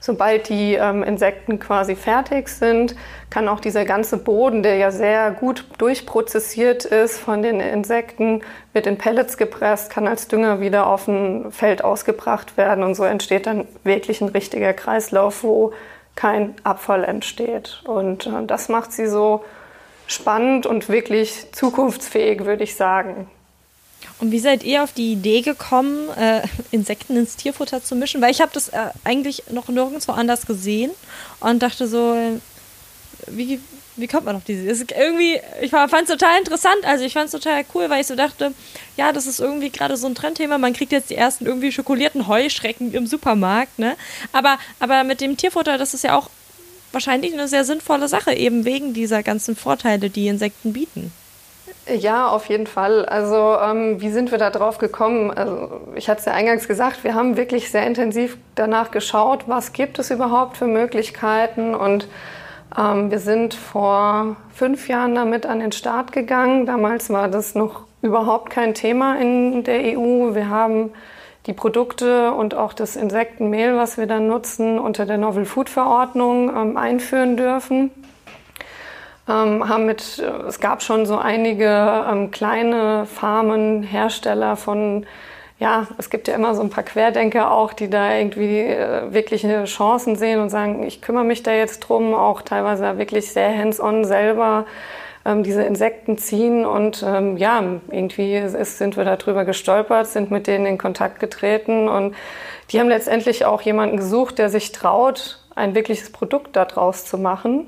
Sobald 0.00 0.48
die 0.48 0.74
ähm, 0.74 1.02
Insekten 1.02 1.58
quasi 1.58 1.94
fertig 1.96 2.48
sind, 2.48 2.96
kann 3.30 3.48
auch 3.48 3.60
dieser 3.60 3.84
ganze 3.84 4.18
Boden, 4.18 4.62
der 4.62 4.76
ja 4.76 4.90
sehr 4.90 5.30
gut 5.30 5.64
durchprozessiert 5.78 6.84
ist 6.84 7.18
von 7.18 7.42
den 7.42 7.60
Insekten, 7.60 8.42
wird 8.72 8.86
in 8.86 8.98
Pellets 8.98 9.36
gepresst, 9.36 9.90
kann 9.90 10.06
als 10.06 10.28
Dünger 10.28 10.60
wieder 10.60 10.86
auf 10.86 11.08
ein 11.08 11.52
Feld 11.52 11.84
ausgebracht 11.84 12.56
werden 12.56 12.84
und 12.84 12.94
so 12.94 13.04
entsteht 13.04 13.46
dann 13.46 13.66
wirklich 13.84 14.20
ein 14.20 14.28
richtiger 14.28 14.72
Kreislauf, 14.72 15.42
wo 15.44 15.72
kein 16.14 16.54
Abfall 16.62 17.04
entsteht. 17.04 17.82
Und 17.84 18.26
äh, 18.26 18.46
das 18.46 18.68
macht 18.68 18.92
sie 18.92 19.06
so 19.06 19.44
spannend 20.06 20.66
und 20.66 20.88
wirklich 20.88 21.52
zukunftsfähig, 21.52 22.44
würde 22.44 22.64
ich 22.64 22.76
sagen. 22.76 23.28
Und 24.18 24.30
wie 24.30 24.38
seid 24.38 24.62
ihr 24.62 24.82
auf 24.82 24.92
die 24.92 25.12
Idee 25.12 25.42
gekommen, 25.42 26.08
äh, 26.16 26.42
Insekten 26.70 27.16
ins 27.16 27.36
Tierfutter 27.36 27.82
zu 27.82 27.94
mischen? 27.94 28.20
Weil 28.20 28.30
ich 28.30 28.40
habe 28.40 28.52
das 28.54 28.68
äh, 28.68 28.90
eigentlich 29.04 29.44
noch 29.50 29.68
nirgendwo 29.68 30.12
anders 30.12 30.46
gesehen 30.46 30.90
und 31.40 31.62
dachte 31.62 31.86
so, 31.88 32.16
wie, 33.26 33.60
wie 33.96 34.06
kommt 34.06 34.24
man 34.24 34.36
auf 34.36 34.44
diese? 34.44 34.62
Ist 34.62 34.90
irgendwie, 34.92 35.40
ich 35.60 35.70
fand 35.70 35.92
es 35.92 36.08
total 36.08 36.38
interessant. 36.38 36.84
Also 36.84 37.04
ich 37.04 37.12
fand 37.12 37.26
es 37.26 37.32
total 37.32 37.64
cool, 37.74 37.90
weil 37.90 38.00
ich 38.00 38.06
so 38.06 38.16
dachte, 38.16 38.52
ja, 38.96 39.12
das 39.12 39.26
ist 39.26 39.40
irgendwie 39.40 39.70
gerade 39.70 39.96
so 39.96 40.06
ein 40.06 40.14
Trendthema. 40.14 40.58
Man 40.58 40.72
kriegt 40.72 40.92
jetzt 40.92 41.10
die 41.10 41.16
ersten 41.16 41.46
irgendwie 41.46 41.72
schokolierten 41.72 42.26
Heuschrecken 42.26 42.92
im 42.94 43.06
Supermarkt, 43.06 43.78
ne? 43.78 43.96
Aber, 44.32 44.58
aber 44.80 45.04
mit 45.04 45.20
dem 45.20 45.36
Tierfutter, 45.36 45.78
das 45.78 45.94
ist 45.94 46.04
ja 46.04 46.16
auch 46.16 46.30
wahrscheinlich 46.92 47.32
eine 47.32 47.48
sehr 47.48 47.64
sinnvolle 47.64 48.08
Sache, 48.08 48.34
eben 48.34 48.64
wegen 48.64 48.94
dieser 48.94 49.22
ganzen 49.22 49.56
Vorteile, 49.56 50.10
die 50.10 50.28
Insekten 50.28 50.72
bieten. 50.72 51.12
Ja, 51.86 52.28
auf 52.28 52.46
jeden 52.46 52.68
Fall. 52.68 53.04
Also 53.06 53.56
ähm, 53.60 54.00
wie 54.00 54.10
sind 54.10 54.30
wir 54.30 54.38
da 54.38 54.50
drauf 54.50 54.78
gekommen? 54.78 55.32
Also, 55.32 55.80
ich 55.96 56.08
hatte 56.08 56.20
es 56.20 56.26
ja 56.26 56.32
eingangs 56.32 56.68
gesagt, 56.68 57.02
wir 57.02 57.14
haben 57.14 57.36
wirklich 57.36 57.70
sehr 57.70 57.86
intensiv 57.86 58.38
danach 58.54 58.92
geschaut, 58.92 59.44
was 59.48 59.72
gibt 59.72 59.98
es 59.98 60.10
überhaupt 60.10 60.56
für 60.56 60.66
Möglichkeiten 60.66 61.74
und 61.74 62.06
ähm, 62.78 63.10
wir 63.10 63.18
sind 63.18 63.54
vor 63.54 64.36
fünf 64.54 64.88
Jahren 64.88 65.14
damit 65.16 65.44
an 65.44 65.58
den 65.58 65.72
Start 65.72 66.12
gegangen. 66.12 66.66
Damals 66.66 67.10
war 67.10 67.28
das 67.28 67.54
noch 67.56 67.82
überhaupt 68.00 68.50
kein 68.50 68.74
Thema 68.74 69.20
in 69.20 69.64
der 69.64 69.98
EU. 69.98 70.34
Wir 70.34 70.48
haben 70.48 70.90
die 71.46 71.52
Produkte 71.52 72.32
und 72.32 72.54
auch 72.54 72.72
das 72.72 72.94
Insektenmehl, 72.94 73.76
was 73.76 73.98
wir 73.98 74.06
dann 74.06 74.28
nutzen, 74.28 74.78
unter 74.78 75.06
der 75.06 75.18
Novel 75.18 75.44
Food 75.44 75.68
Verordnung 75.68 76.48
ähm, 76.54 76.76
einführen 76.76 77.36
dürfen. 77.36 77.90
Ähm, 79.28 79.68
haben 79.68 79.86
mit, 79.86 80.18
es 80.48 80.58
gab 80.58 80.82
schon 80.82 81.06
so 81.06 81.16
einige 81.16 82.04
ähm, 82.10 82.30
kleine 82.30 83.06
Farmen, 83.06 83.82
Hersteller 83.82 84.56
von 84.56 85.06
ja, 85.62 85.86
es 85.96 86.10
gibt 86.10 86.26
ja 86.26 86.34
immer 86.34 86.56
so 86.56 86.62
ein 86.62 86.70
paar 86.70 86.82
Querdenker 86.82 87.52
auch, 87.52 87.72
die 87.72 87.88
da 87.88 88.16
irgendwie 88.16 88.58
äh, 88.58 89.12
wirkliche 89.12 89.62
Chancen 89.64 90.16
sehen 90.16 90.40
und 90.40 90.50
sagen, 90.50 90.82
ich 90.82 91.00
kümmere 91.00 91.22
mich 91.22 91.44
da 91.44 91.52
jetzt 91.52 91.80
drum, 91.80 92.14
auch 92.14 92.42
teilweise 92.42 92.98
wirklich 92.98 93.30
sehr 93.30 93.56
hands-on 93.56 94.04
selber 94.04 94.66
ähm, 95.24 95.44
diese 95.44 95.62
Insekten 95.62 96.18
ziehen 96.18 96.66
und 96.66 97.04
ähm, 97.06 97.36
ja, 97.36 97.62
irgendwie 97.92 98.36
ist, 98.36 98.78
sind 98.78 98.96
wir 98.96 99.04
darüber 99.04 99.44
gestolpert, 99.44 100.08
sind 100.08 100.32
mit 100.32 100.48
denen 100.48 100.66
in 100.66 100.78
Kontakt 100.78 101.20
getreten 101.20 101.88
und 101.88 102.16
die 102.70 102.80
haben 102.80 102.88
letztendlich 102.88 103.44
auch 103.44 103.62
jemanden 103.62 103.98
gesucht, 103.98 104.38
der 104.38 104.48
sich 104.48 104.72
traut, 104.72 105.38
ein 105.54 105.76
wirkliches 105.76 106.10
Produkt 106.10 106.56
daraus 106.56 107.04
zu 107.04 107.18
machen. 107.18 107.66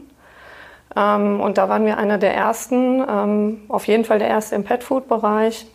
Ähm, 0.97 1.41
und 1.41 1.59
da 1.59 1.69
waren 1.69 1.87
wir 1.87 1.99
einer 1.99 2.19
der 2.19 2.35
ersten, 2.35 3.03
ähm, 3.09 3.63
auf 3.69 3.87
jeden 3.87 4.05
Fall 4.05 4.19
der 4.19 4.29
erste 4.29 4.55
im 4.55 4.65
Pet-Food-Bereich 4.65 5.67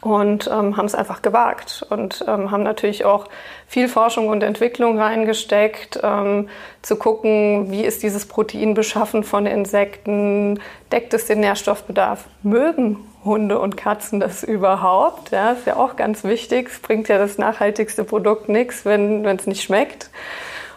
und 0.00 0.48
ähm, 0.52 0.76
haben 0.76 0.86
es 0.86 0.94
einfach 0.94 1.22
gewagt 1.22 1.86
und 1.90 2.24
ähm, 2.26 2.50
haben 2.50 2.62
natürlich 2.62 3.04
auch 3.04 3.28
viel 3.66 3.88
Forschung 3.88 4.28
und 4.28 4.42
Entwicklung 4.42 4.98
reingesteckt, 4.98 6.00
ähm, 6.02 6.48
zu 6.82 6.96
gucken, 6.96 7.70
wie 7.70 7.84
ist 7.84 8.02
dieses 8.02 8.26
Protein 8.26 8.74
beschaffen 8.74 9.24
von 9.24 9.46
Insekten, 9.46 10.60
deckt 10.92 11.14
es 11.14 11.26
den 11.26 11.40
Nährstoffbedarf, 11.40 12.24
mögen 12.42 12.98
Hunde 13.24 13.58
und 13.58 13.76
Katzen 13.76 14.20
das 14.20 14.42
überhaupt? 14.42 15.30
Ja, 15.30 15.52
ist 15.52 15.66
ja 15.66 15.76
auch 15.76 15.96
ganz 15.96 16.22
wichtig. 16.24 16.68
Es 16.68 16.78
bringt 16.78 17.08
ja 17.08 17.18
das 17.18 17.38
nachhaltigste 17.38 18.04
Produkt 18.04 18.48
nichts, 18.48 18.84
wenn 18.84 19.24
es 19.24 19.46
nicht 19.46 19.62
schmeckt. 19.62 20.10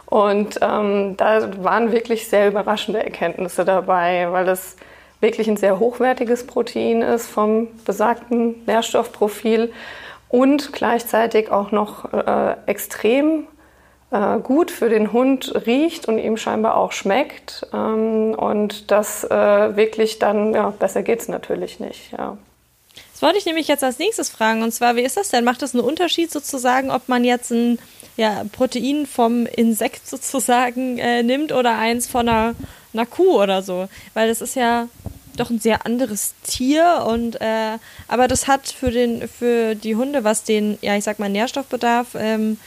Und 0.09 0.57
ähm, 0.63 1.17
da 1.17 1.63
waren 1.63 1.91
wirklich 1.91 2.27
sehr 2.27 2.47
überraschende 2.47 3.03
Erkenntnisse 3.03 3.63
dabei, 3.63 4.27
weil 4.31 4.49
es 4.49 4.75
wirklich 5.19 5.47
ein 5.47 5.57
sehr 5.57 5.77
hochwertiges 5.77 6.47
Protein 6.47 7.03
ist 7.03 7.27
vom 7.27 7.67
besagten 7.85 8.65
Nährstoffprofil 8.65 9.71
und 10.27 10.73
gleichzeitig 10.73 11.51
auch 11.51 11.71
noch 11.71 12.11
äh, 12.11 12.55
extrem 12.65 13.47
äh, 14.09 14.39
gut 14.39 14.71
für 14.71 14.89
den 14.89 15.13
Hund 15.13 15.53
riecht 15.67 16.07
und 16.07 16.17
ihm 16.17 16.37
scheinbar 16.37 16.77
auch 16.77 16.91
schmeckt. 16.91 17.67
Ähm, 17.71 18.33
und 18.33 18.89
das 18.89 19.23
äh, 19.25 19.75
wirklich 19.75 20.17
dann, 20.17 20.55
ja, 20.55 20.71
besser 20.71 21.03
geht's 21.03 21.27
natürlich 21.27 21.79
nicht, 21.79 22.13
ja. 22.17 22.37
Das 23.19 23.27
wollte 23.27 23.37
ich 23.37 23.45
nämlich 23.45 23.67
jetzt 23.67 23.83
als 23.83 23.99
nächstes 23.99 24.29
fragen. 24.29 24.63
Und 24.63 24.71
zwar, 24.71 24.95
wie 24.95 25.01
ist 25.01 25.17
das 25.17 25.27
denn? 25.27 25.43
Macht 25.43 25.61
das 25.61 25.75
einen 25.75 25.83
Unterschied 25.83 26.31
sozusagen, 26.31 26.89
ob 26.89 27.09
man 27.09 27.25
jetzt 27.25 27.51
ein 27.51 27.77
ja, 28.15 28.45
Protein 28.49 29.05
vom 29.05 29.45
Insekt 29.45 30.07
sozusagen 30.07 30.97
äh, 30.99 31.21
nimmt 31.21 31.51
oder 31.51 31.77
eins 31.77 32.07
von 32.07 32.29
einer, 32.29 32.55
einer 32.93 33.05
Kuh 33.05 33.41
oder 33.41 33.61
so? 33.61 33.89
Weil 34.13 34.29
das 34.29 34.39
ist 34.39 34.55
ja 34.55 34.87
doch 35.35 35.49
ein 35.49 35.59
sehr 35.59 35.85
anderes 35.85 36.33
Tier 36.43 37.05
und 37.07 37.41
äh, 37.41 37.77
aber 38.07 38.29
das 38.29 38.47
hat 38.47 38.69
für 38.69 38.89
den 38.89 39.27
für 39.27 39.75
die 39.75 39.97
Hunde, 39.97 40.23
was 40.23 40.45
den 40.45 40.77
ja 40.81 40.95
ich 40.95 41.03
sag 41.03 41.19
mal 41.19 41.29
Nährstoffbedarf 41.29 42.15
ähm, 42.15 42.57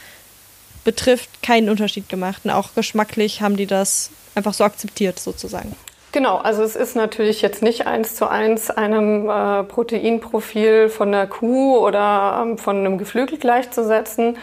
betrifft, 0.83 1.41
keinen 1.41 1.69
Unterschied 1.69 2.09
gemacht. 2.09 2.41
Und 2.43 2.51
auch 2.51 2.75
geschmacklich 2.75 3.41
haben 3.41 3.57
die 3.57 3.65
das 3.65 4.11
einfach 4.35 4.53
so 4.53 4.63
akzeptiert 4.63 5.17
sozusagen. 5.17 5.75
Genau, 6.13 6.37
also 6.37 6.61
es 6.61 6.75
ist 6.75 6.95
natürlich 6.95 7.41
jetzt 7.41 7.63
nicht 7.63 7.87
eins 7.87 8.15
zu 8.15 8.29
eins 8.29 8.69
einem 8.69 9.27
äh, 9.27 9.63
Proteinprofil 9.63 10.89
von 10.89 11.11
der 11.11 11.25
Kuh 11.25 11.79
oder 11.79 12.43
ähm, 12.43 12.59
von 12.59 12.77
einem 12.77 12.99
Geflügel 12.99 13.39
gleichzusetzen. 13.39 14.37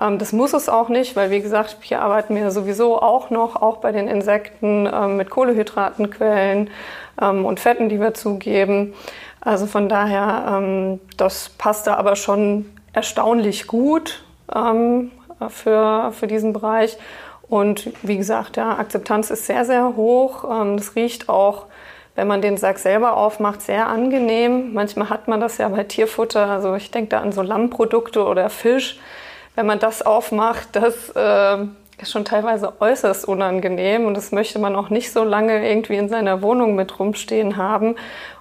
Ähm, 0.00 0.18
das 0.18 0.32
muss 0.32 0.52
es 0.52 0.68
auch 0.68 0.88
nicht, 0.88 1.16
weil 1.16 1.32
wie 1.32 1.40
gesagt, 1.40 1.78
hier 1.80 2.02
arbeiten 2.02 2.36
wir 2.36 2.52
sowieso 2.52 3.02
auch 3.02 3.30
noch, 3.30 3.60
auch 3.60 3.78
bei 3.78 3.90
den 3.90 4.06
Insekten 4.06 4.88
ähm, 4.90 5.16
mit 5.16 5.28
Kohlehydratenquellen 5.28 6.70
ähm, 7.20 7.44
und 7.44 7.58
Fetten, 7.58 7.88
die 7.88 7.98
wir 7.98 8.14
zugeben. 8.14 8.94
Also 9.40 9.66
von 9.66 9.88
daher, 9.88 10.56
ähm, 10.56 11.00
das 11.16 11.48
passt 11.48 11.88
da 11.88 11.96
aber 11.96 12.14
schon 12.14 12.66
erstaunlich 12.92 13.66
gut 13.66 14.22
ähm, 14.54 15.10
für, 15.48 16.12
für 16.12 16.28
diesen 16.28 16.52
Bereich. 16.52 16.96
Und 17.48 17.90
wie 18.02 18.16
gesagt, 18.16 18.56
ja, 18.56 18.78
Akzeptanz 18.78 19.30
ist 19.30 19.46
sehr, 19.46 19.64
sehr 19.64 19.96
hoch. 19.96 20.44
Ähm, 20.44 20.76
das 20.76 20.94
riecht 20.94 21.28
auch, 21.28 21.66
wenn 22.14 22.26
man 22.26 22.42
den 22.42 22.56
Sack 22.56 22.78
selber 22.78 23.16
aufmacht, 23.16 23.62
sehr 23.62 23.86
angenehm. 23.86 24.74
Manchmal 24.74 25.08
hat 25.08 25.28
man 25.28 25.40
das 25.40 25.58
ja 25.58 25.68
bei 25.68 25.84
Tierfutter. 25.84 26.46
Also 26.46 26.74
ich 26.74 26.90
denke 26.90 27.10
da 27.10 27.20
an 27.20 27.32
so 27.32 27.42
Lammprodukte 27.42 28.24
oder 28.24 28.50
Fisch. 28.50 28.98
Wenn 29.54 29.66
man 29.66 29.78
das 29.78 30.02
aufmacht, 30.02 30.68
das 30.72 31.10
äh, 31.16 31.64
ist 32.00 32.12
schon 32.12 32.24
teilweise 32.24 32.80
äußerst 32.80 33.26
unangenehm 33.26 34.06
und 34.06 34.16
das 34.16 34.30
möchte 34.30 34.58
man 34.58 34.76
auch 34.76 34.90
nicht 34.90 35.12
so 35.12 35.24
lange 35.24 35.68
irgendwie 35.68 35.96
in 35.96 36.08
seiner 36.08 36.42
Wohnung 36.42 36.74
mit 36.74 36.98
rumstehen 36.98 37.56
haben. 37.56 37.96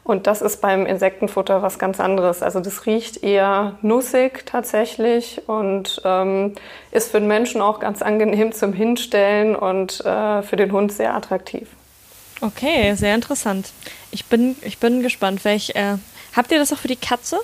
Und 0.08 0.26
das 0.26 0.42
ist 0.42 0.62
beim 0.62 0.86
Insektenfutter 0.86 1.62
was 1.62 1.80
ganz 1.80 2.00
anderes. 2.00 2.42
Also 2.42 2.62
das 2.62 2.86
riecht 2.86 3.24
eher 3.24 3.78
nussig 3.82 4.46
tatsächlich 4.46 5.42
und 5.48 6.02
ähm, 6.06 6.56
ist 6.92 7.12
für 7.12 7.20
den 7.20 7.28
Menschen 7.28 7.60
auch 7.60 7.82
ganz 7.82 8.02
angenehm 8.02 8.54
zum 8.54 8.72
Hinstellen 8.72 9.54
und 9.54 10.00
äh, 10.06 10.42
für 10.44 10.56
den 10.56 10.72
Hund 10.72 10.94
sehr 10.94 11.14
attraktiv. 11.14 11.68
Okay, 12.40 12.94
sehr 12.96 13.16
interessant. 13.16 13.74
Ich 14.12 14.28
bin, 14.28 14.56
ich 14.62 14.78
bin 14.78 15.02
gespannt. 15.02 15.44
Welch, 15.44 15.72
äh, 15.76 15.98
habt 16.38 16.54
ihr 16.54 16.60
das 16.60 16.72
auch 16.72 16.78
für 16.78 16.88
die 16.88 16.96
Katze? 16.96 17.40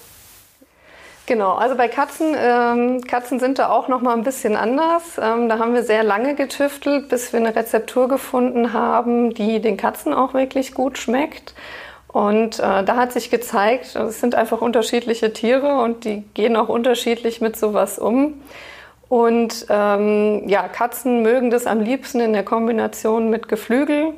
Genau, 1.25 1.55
also 1.55 1.75
bei 1.75 1.89
Katzen, 1.89 2.33
ähm, 2.37 3.01
Katzen 3.01 3.41
sind 3.41 3.59
da 3.59 3.71
auch 3.71 3.89
noch 3.89 3.99
mal 3.99 4.13
ein 4.13 4.23
bisschen 4.23 4.55
anders. 4.55 5.17
Ähm, 5.21 5.49
da 5.49 5.59
haben 5.59 5.73
wir 5.73 5.83
sehr 5.83 6.03
lange 6.03 6.33
getüftelt, 6.35 7.09
bis 7.09 7.33
wir 7.33 7.41
eine 7.41 7.53
Rezeptur 7.53 8.07
gefunden 8.07 8.71
haben, 8.71 9.33
die 9.33 9.59
den 9.59 9.75
Katzen 9.75 10.13
auch 10.13 10.33
wirklich 10.33 10.73
gut 10.73 10.97
schmeckt. 10.97 11.53
Und 12.13 12.59
äh, 12.59 12.83
da 12.83 12.95
hat 12.95 13.11
sich 13.11 13.31
gezeigt, 13.31 13.95
es 13.95 14.21
sind 14.21 14.35
einfach 14.35 14.61
unterschiedliche 14.61 15.33
Tiere 15.33 15.81
und 15.81 16.05
die 16.05 16.23
gehen 16.35 16.55
auch 16.55 16.69
unterschiedlich 16.69 17.41
mit 17.41 17.57
sowas 17.57 17.97
um. 17.97 18.35
Und 19.09 19.65
ähm, 19.69 20.47
ja, 20.47 20.67
Katzen 20.67 21.23
mögen 21.23 21.49
das 21.49 21.65
am 21.65 21.81
liebsten 21.81 22.19
in 22.19 22.33
der 22.33 22.43
Kombination 22.43 23.31
mit 23.31 23.47
Geflügel. 23.47 24.13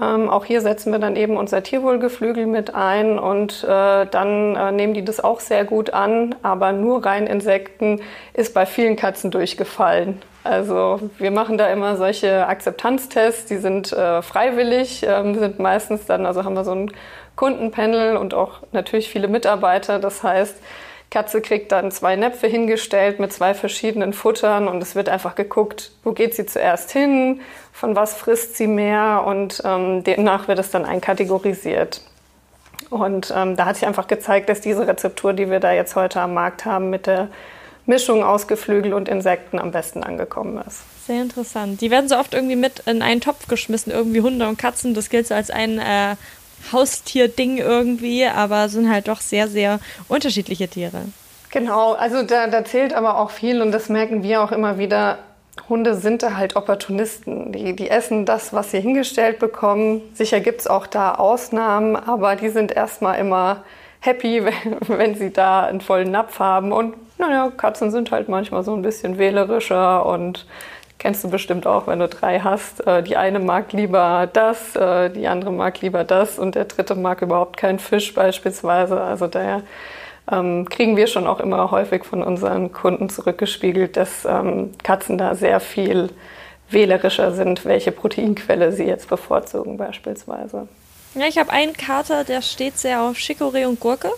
Ähm, 0.00 0.30
auch 0.30 0.44
hier 0.44 0.60
setzen 0.60 0.92
wir 0.92 0.98
dann 0.98 1.16
eben 1.16 1.36
unser 1.36 1.62
Tierwohlgeflügel 1.62 2.46
mit 2.46 2.74
ein 2.74 3.18
und 3.18 3.64
äh, 3.64 4.06
dann 4.06 4.56
äh, 4.56 4.72
nehmen 4.72 4.94
die 4.94 5.04
das 5.04 5.22
auch 5.22 5.40
sehr 5.40 5.64
gut 5.64 5.90
an. 5.90 6.34
Aber 6.42 6.72
nur 6.72 7.04
rein 7.04 7.26
Insekten 7.26 8.00
ist 8.32 8.54
bei 8.54 8.66
vielen 8.66 8.96
Katzen 8.96 9.30
durchgefallen. 9.30 10.22
Also 10.42 11.10
wir 11.18 11.30
machen 11.30 11.58
da 11.58 11.66
immer 11.66 11.96
solche 11.96 12.46
Akzeptanztests, 12.46 13.44
die 13.44 13.58
sind 13.58 13.92
äh, 13.92 14.22
freiwillig, 14.22 15.04
ähm, 15.06 15.38
sind 15.38 15.58
meistens 15.58 16.06
dann, 16.06 16.24
also 16.24 16.44
haben 16.44 16.54
wir 16.54 16.64
so 16.64 16.72
ein 16.72 16.90
Kundenpanel 17.36 18.16
und 18.16 18.32
auch 18.32 18.60
natürlich 18.72 19.10
viele 19.10 19.28
Mitarbeiter. 19.28 19.98
Das 19.98 20.22
heißt, 20.22 20.56
Katze 21.10 21.40
kriegt 21.40 21.72
dann 21.72 21.90
zwei 21.90 22.14
Näpfe 22.14 22.46
hingestellt 22.46 23.18
mit 23.18 23.32
zwei 23.32 23.52
verschiedenen 23.52 24.12
Futtern 24.12 24.68
und 24.68 24.80
es 24.80 24.94
wird 24.94 25.08
einfach 25.08 25.34
geguckt, 25.34 25.90
wo 26.04 26.12
geht 26.12 26.34
sie 26.36 26.46
zuerst 26.46 26.92
hin, 26.92 27.40
von 27.72 27.96
was 27.96 28.14
frisst 28.14 28.56
sie 28.56 28.68
mehr 28.68 29.24
und 29.26 29.60
ähm, 29.64 30.04
demnach 30.04 30.46
wird 30.46 30.60
es 30.60 30.70
dann 30.70 30.84
einkategorisiert. 30.84 32.00
Und 32.90 33.32
ähm, 33.36 33.56
da 33.56 33.66
hat 33.66 33.76
sich 33.76 33.86
einfach 33.86 34.06
gezeigt, 34.06 34.48
dass 34.48 34.60
diese 34.60 34.86
Rezeptur, 34.86 35.32
die 35.32 35.50
wir 35.50 35.60
da 35.60 35.72
jetzt 35.72 35.96
heute 35.96 36.20
am 36.20 36.34
Markt 36.34 36.64
haben, 36.64 36.90
mit 36.90 37.06
der 37.06 37.28
Mischung 37.86 38.22
aus 38.22 38.46
Geflügel 38.46 38.94
und 38.94 39.08
Insekten 39.08 39.58
am 39.58 39.72
besten 39.72 40.04
angekommen 40.04 40.62
ist. 40.66 40.82
Sehr 41.06 41.22
interessant. 41.22 41.80
Die 41.80 41.90
werden 41.90 42.08
so 42.08 42.16
oft 42.16 42.34
irgendwie 42.34 42.56
mit 42.56 42.80
in 42.86 43.02
einen 43.02 43.20
Topf 43.20 43.48
geschmissen, 43.48 43.92
irgendwie 43.92 44.20
Hunde 44.20 44.48
und 44.48 44.58
Katzen. 44.58 44.94
Das 44.94 45.10
gilt 45.10 45.26
so 45.26 45.34
als 45.34 45.50
ein 45.50 45.78
äh, 45.78 46.16
Haustier-Ding 46.72 47.58
irgendwie, 47.58 48.26
aber 48.26 48.68
sind 48.68 48.90
halt 48.90 49.08
doch 49.08 49.20
sehr, 49.20 49.48
sehr 49.48 49.80
unterschiedliche 50.08 50.68
Tiere. 50.68 51.02
Genau, 51.50 51.92
also 51.92 52.22
da, 52.22 52.46
da 52.46 52.64
zählt 52.64 52.94
aber 52.94 53.18
auch 53.18 53.30
viel 53.30 53.60
und 53.60 53.72
das 53.72 53.88
merken 53.88 54.22
wir 54.22 54.42
auch 54.42 54.52
immer 54.52 54.78
wieder. 54.78 55.18
Hunde 55.68 55.96
sind 55.96 56.22
da 56.22 56.36
halt 56.36 56.56
Opportunisten. 56.56 57.52
Die, 57.52 57.74
die 57.74 57.90
essen 57.90 58.24
das, 58.24 58.52
was 58.52 58.70
sie 58.70 58.80
hingestellt 58.80 59.38
bekommen. 59.40 60.00
Sicher 60.14 60.40
gibt 60.40 60.60
es 60.60 60.66
auch 60.68 60.86
da 60.86 61.14
Ausnahmen, 61.16 61.96
aber 61.96 62.36
die 62.36 62.48
sind 62.48 62.72
erstmal 62.72 63.18
immer 63.18 63.64
happy, 64.00 64.44
wenn, 64.44 64.78
wenn 64.98 65.14
sie 65.16 65.32
da 65.32 65.66
einen 65.66 65.80
vollen 65.80 66.10
Napf 66.10 66.38
haben. 66.38 66.72
Und 66.72 66.94
naja, 67.18 67.50
Katzen 67.54 67.90
sind 67.90 68.10
halt 68.10 68.28
manchmal 68.28 68.62
so 68.62 68.74
ein 68.74 68.82
bisschen 68.82 69.18
wählerischer 69.18 70.06
und 70.06 70.46
kennst 71.00 71.24
du 71.24 71.30
bestimmt 71.30 71.66
auch, 71.66 71.88
wenn 71.88 71.98
du 71.98 72.06
drei 72.06 72.38
hast. 72.38 72.86
Äh, 72.86 73.02
die 73.02 73.16
eine 73.16 73.40
mag 73.40 73.72
lieber 73.72 74.28
das, 74.32 74.76
äh, 74.76 75.10
die 75.10 75.26
andere 75.26 75.50
mag 75.50 75.80
lieber 75.80 76.04
das 76.04 76.38
und 76.38 76.54
der 76.54 76.66
dritte 76.66 76.94
mag 76.94 77.22
überhaupt 77.22 77.56
keinen 77.56 77.80
Fisch 77.80 78.14
beispielsweise. 78.14 79.00
Also 79.00 79.26
daher 79.26 79.62
ähm, 80.30 80.68
kriegen 80.68 80.96
wir 80.96 81.08
schon 81.08 81.26
auch 81.26 81.40
immer 81.40 81.72
häufig 81.72 82.04
von 82.04 82.22
unseren 82.22 82.72
Kunden 82.72 83.08
zurückgespiegelt, 83.08 83.96
dass 83.96 84.24
ähm, 84.24 84.70
Katzen 84.84 85.18
da 85.18 85.34
sehr 85.34 85.58
viel 85.58 86.10
wählerischer 86.68 87.32
sind, 87.32 87.64
welche 87.64 87.90
Proteinquelle 87.90 88.70
sie 88.70 88.84
jetzt 88.84 89.08
bevorzugen 89.08 89.76
beispielsweise. 89.76 90.68
Ja, 91.14 91.26
ich 91.26 91.38
habe 91.38 91.50
einen 91.50 91.72
Kater, 91.72 92.22
der 92.22 92.42
steht 92.42 92.78
sehr 92.78 93.02
auf 93.02 93.16
Chicorée 93.16 93.66
und 93.66 93.80
Gurke. 93.80 94.12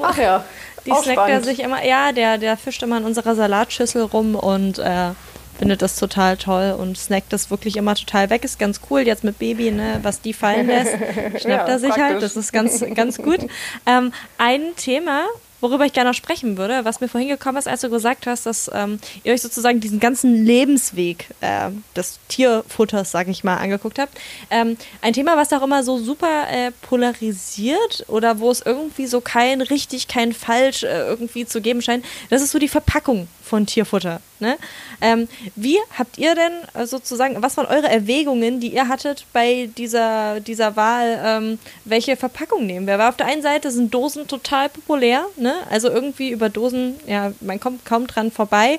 Ach 0.00 0.18
ja. 0.18 0.44
Die 0.84 0.90
snackt 0.90 1.28
er 1.28 1.42
sich 1.42 1.60
immer. 1.60 1.84
Ja, 1.84 2.10
der, 2.10 2.38
der 2.38 2.56
fischt 2.56 2.82
immer 2.82 2.96
in 2.98 3.04
unserer 3.04 3.36
Salatschüssel 3.36 4.02
rum 4.02 4.34
und 4.34 4.80
äh, 4.80 5.10
findet 5.58 5.82
das 5.82 5.96
total 5.96 6.36
toll 6.36 6.76
und 6.78 6.98
snackt 6.98 7.32
das 7.32 7.50
wirklich 7.50 7.76
immer 7.76 7.94
total 7.94 8.30
weg. 8.30 8.44
Ist 8.44 8.58
ganz 8.58 8.80
cool 8.90 9.00
jetzt 9.00 9.24
mit 9.24 9.38
Baby, 9.38 9.70
ne, 9.70 10.00
was 10.02 10.20
die 10.20 10.32
fallen 10.32 10.66
lässt, 10.66 10.92
schnappt 11.40 11.44
ja, 11.44 11.66
er 11.66 11.78
sich 11.78 11.90
halt. 11.90 11.98
praktisch. 11.98 12.12
halt. 12.12 12.22
Das 12.22 12.36
ist 12.36 12.52
ganz, 12.52 12.84
ganz 12.94 13.18
gut. 13.18 13.40
Ähm, 13.86 14.12
ein 14.38 14.76
Thema, 14.76 15.24
worüber 15.62 15.86
ich 15.86 15.92
gerne 15.92 16.10
noch 16.10 16.14
sprechen 16.14 16.58
würde, 16.58 16.84
was 16.84 17.00
mir 17.00 17.08
vorhin 17.08 17.30
gekommen 17.30 17.56
ist, 17.56 17.68
als 17.68 17.80
du 17.80 17.88
gesagt 17.88 18.26
hast, 18.26 18.44
dass 18.44 18.70
ähm, 18.74 18.98
ihr 19.24 19.32
euch 19.32 19.40
sozusagen 19.40 19.80
diesen 19.80 20.00
ganzen 20.00 20.44
Lebensweg 20.44 21.28
äh, 21.40 21.70
des 21.96 22.18
Tierfutters, 22.28 23.10
sage 23.10 23.30
ich 23.30 23.44
mal, 23.44 23.56
angeguckt 23.56 23.98
habt. 23.98 24.18
Ähm, 24.50 24.76
ein 25.00 25.12
Thema, 25.14 25.36
was 25.36 25.52
auch 25.52 25.62
immer 25.62 25.84
so 25.84 25.98
super 25.98 26.50
äh, 26.50 26.72
polarisiert 26.82 28.04
oder 28.08 28.40
wo 28.40 28.50
es 28.50 28.60
irgendwie 28.60 29.06
so 29.06 29.20
kein 29.20 29.62
richtig, 29.62 30.08
kein 30.08 30.32
falsch 30.32 30.82
äh, 30.82 31.06
irgendwie 31.06 31.46
zu 31.46 31.60
geben 31.60 31.80
scheint, 31.80 32.04
das 32.28 32.42
ist 32.42 32.50
so 32.50 32.58
die 32.58 32.68
Verpackung 32.68 33.28
von 33.52 33.66
Tierfutter. 33.66 34.20
Ne? 34.40 34.56
Ähm, 35.00 35.28
wie 35.56 35.78
habt 35.98 36.18
ihr 36.18 36.34
denn 36.34 36.52
äh, 36.74 36.86
sozusagen, 36.86 37.42
was 37.42 37.56
waren 37.56 37.66
eure 37.66 37.88
Erwägungen, 37.88 38.60
die 38.60 38.74
ihr 38.74 38.88
hattet 38.88 39.26
bei 39.32 39.68
dieser, 39.76 40.40
dieser 40.40 40.74
Wahl, 40.74 41.20
ähm, 41.24 41.58
welche 41.84 42.16
Verpackung 42.16 42.66
nehmen 42.66 42.86
wir? 42.86 42.98
Weil 42.98 43.08
auf 43.08 43.16
der 43.16 43.26
einen 43.26 43.42
Seite 43.42 43.70
sind 43.70 43.92
Dosen 43.92 44.26
total 44.26 44.68
populär, 44.68 45.26
ne? 45.36 45.51
Also 45.70 45.88
irgendwie 45.88 46.30
über 46.30 46.48
Dosen, 46.48 46.94
ja, 47.06 47.32
man 47.40 47.60
kommt 47.60 47.84
kaum 47.84 48.06
dran 48.06 48.30
vorbei. 48.30 48.78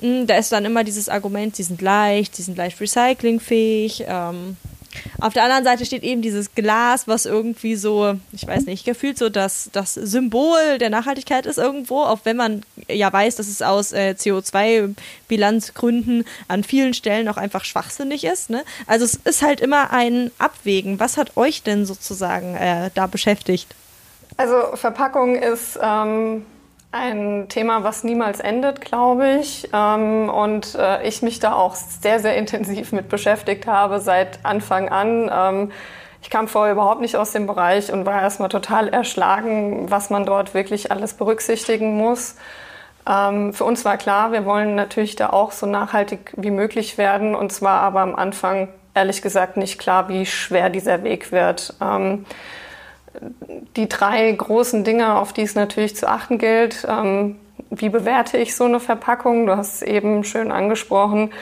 Hm, 0.00 0.26
da 0.26 0.36
ist 0.36 0.52
dann 0.52 0.64
immer 0.64 0.84
dieses 0.84 1.08
Argument, 1.08 1.56
sie 1.56 1.62
sind 1.62 1.82
leicht, 1.82 2.36
sie 2.36 2.42
sind 2.42 2.56
leicht 2.56 2.80
recyclingfähig. 2.80 4.04
Ähm, 4.06 4.56
auf 5.20 5.32
der 5.32 5.44
anderen 5.44 5.64
Seite 5.64 5.84
steht 5.84 6.02
eben 6.02 6.22
dieses 6.22 6.54
Glas, 6.54 7.08
was 7.08 7.26
irgendwie 7.26 7.76
so, 7.76 8.14
ich 8.32 8.46
weiß 8.46 8.66
nicht, 8.66 8.84
gefühlt 8.84 9.18
so 9.18 9.28
das, 9.28 9.70
das 9.72 9.94
Symbol 9.94 10.78
der 10.78 10.90
Nachhaltigkeit 10.90 11.46
ist 11.46 11.58
irgendwo, 11.58 12.02
auch 12.02 12.20
wenn 12.24 12.36
man 12.36 12.62
ja 12.88 13.12
weiß, 13.12 13.36
dass 13.36 13.48
es 13.48 13.62
aus 13.62 13.92
äh, 13.92 14.14
CO2-Bilanzgründen 14.16 16.24
an 16.48 16.64
vielen 16.64 16.94
Stellen 16.94 17.28
auch 17.28 17.36
einfach 17.36 17.64
schwachsinnig 17.64 18.24
ist. 18.24 18.50
Ne? 18.50 18.64
Also 18.86 19.04
es 19.04 19.14
ist 19.14 19.42
halt 19.42 19.60
immer 19.60 19.92
ein 19.92 20.30
Abwägen. 20.38 21.00
Was 21.00 21.16
hat 21.16 21.36
euch 21.36 21.62
denn 21.62 21.84
sozusagen 21.84 22.54
äh, 22.54 22.90
da 22.94 23.06
beschäftigt? 23.06 23.74
Also 24.38 24.76
Verpackung 24.76 25.34
ist 25.34 25.80
ähm, 25.82 26.46
ein 26.92 27.48
Thema, 27.48 27.82
was 27.82 28.04
niemals 28.04 28.38
endet, 28.38 28.80
glaube 28.80 29.38
ich. 29.40 29.68
Ähm, 29.74 30.30
und 30.30 30.76
äh, 30.76 31.06
ich 31.06 31.22
mich 31.22 31.40
da 31.40 31.54
auch 31.54 31.74
sehr, 31.74 32.20
sehr 32.20 32.36
intensiv 32.36 32.92
mit 32.92 33.08
beschäftigt 33.08 33.66
habe 33.66 33.98
seit 33.98 34.38
Anfang 34.44 34.88
an. 34.90 35.28
Ähm, 35.32 35.72
ich 36.22 36.30
kam 36.30 36.46
vorher 36.46 36.72
überhaupt 36.72 37.00
nicht 37.00 37.16
aus 37.16 37.32
dem 37.32 37.48
Bereich 37.48 37.92
und 37.92 38.06
war 38.06 38.22
erstmal 38.22 38.48
total 38.48 38.88
erschlagen, 38.88 39.90
was 39.90 40.08
man 40.08 40.24
dort 40.24 40.54
wirklich 40.54 40.92
alles 40.92 41.14
berücksichtigen 41.14 41.96
muss. 41.96 42.36
Ähm, 43.08 43.52
für 43.52 43.64
uns 43.64 43.84
war 43.84 43.96
klar, 43.96 44.30
wir 44.30 44.44
wollen 44.44 44.76
natürlich 44.76 45.16
da 45.16 45.30
auch 45.30 45.50
so 45.50 45.66
nachhaltig 45.66 46.32
wie 46.36 46.52
möglich 46.52 46.96
werden. 46.96 47.34
Und 47.34 47.50
zwar 47.50 47.80
aber 47.80 48.02
am 48.02 48.14
Anfang 48.14 48.68
ehrlich 48.94 49.20
gesagt 49.20 49.56
nicht 49.56 49.80
klar, 49.80 50.08
wie 50.08 50.26
schwer 50.26 50.70
dieser 50.70 51.02
Weg 51.02 51.32
wird. 51.32 51.74
Ähm, 51.80 52.24
die 53.76 53.88
drei 53.88 54.30
großen 54.30 54.84
Dinge, 54.84 55.16
auf 55.16 55.32
die 55.32 55.42
es 55.42 55.54
natürlich 55.54 55.96
zu 55.96 56.08
achten 56.08 56.38
gilt. 56.38 56.86
Ähm, 56.88 57.36
wie 57.70 57.88
bewerte 57.88 58.38
ich 58.38 58.56
so 58.56 58.64
eine 58.64 58.80
Verpackung? 58.80 59.46
Du 59.46 59.56
hast 59.56 59.76
es 59.76 59.82
eben 59.82 60.24
schön 60.24 60.52
angesprochen. 60.52 61.32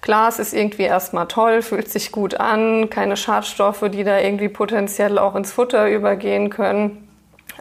Glas 0.00 0.38
ist 0.38 0.52
irgendwie 0.52 0.82
erstmal 0.82 1.28
toll, 1.28 1.62
fühlt 1.62 1.88
sich 1.88 2.10
gut 2.10 2.34
an, 2.34 2.90
keine 2.90 3.16
Schadstoffe, 3.16 3.84
die 3.92 4.02
da 4.02 4.18
irgendwie 4.18 4.48
potenziell 4.48 5.18
auch 5.18 5.36
ins 5.36 5.52
Futter 5.52 5.88
übergehen 5.88 6.50
können. 6.50 7.08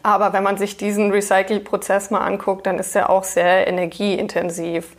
Aber 0.04 0.34
wenn 0.34 0.42
man 0.42 0.58
sich 0.58 0.78
diesen 0.78 1.12
Recycle-Prozess 1.12 2.10
mal 2.10 2.22
anguckt, 2.22 2.66
dann 2.66 2.80
ist 2.80 2.96
er 2.96 3.10
auch 3.12 3.24
sehr 3.24 3.68
energieintensiv. 3.68 4.96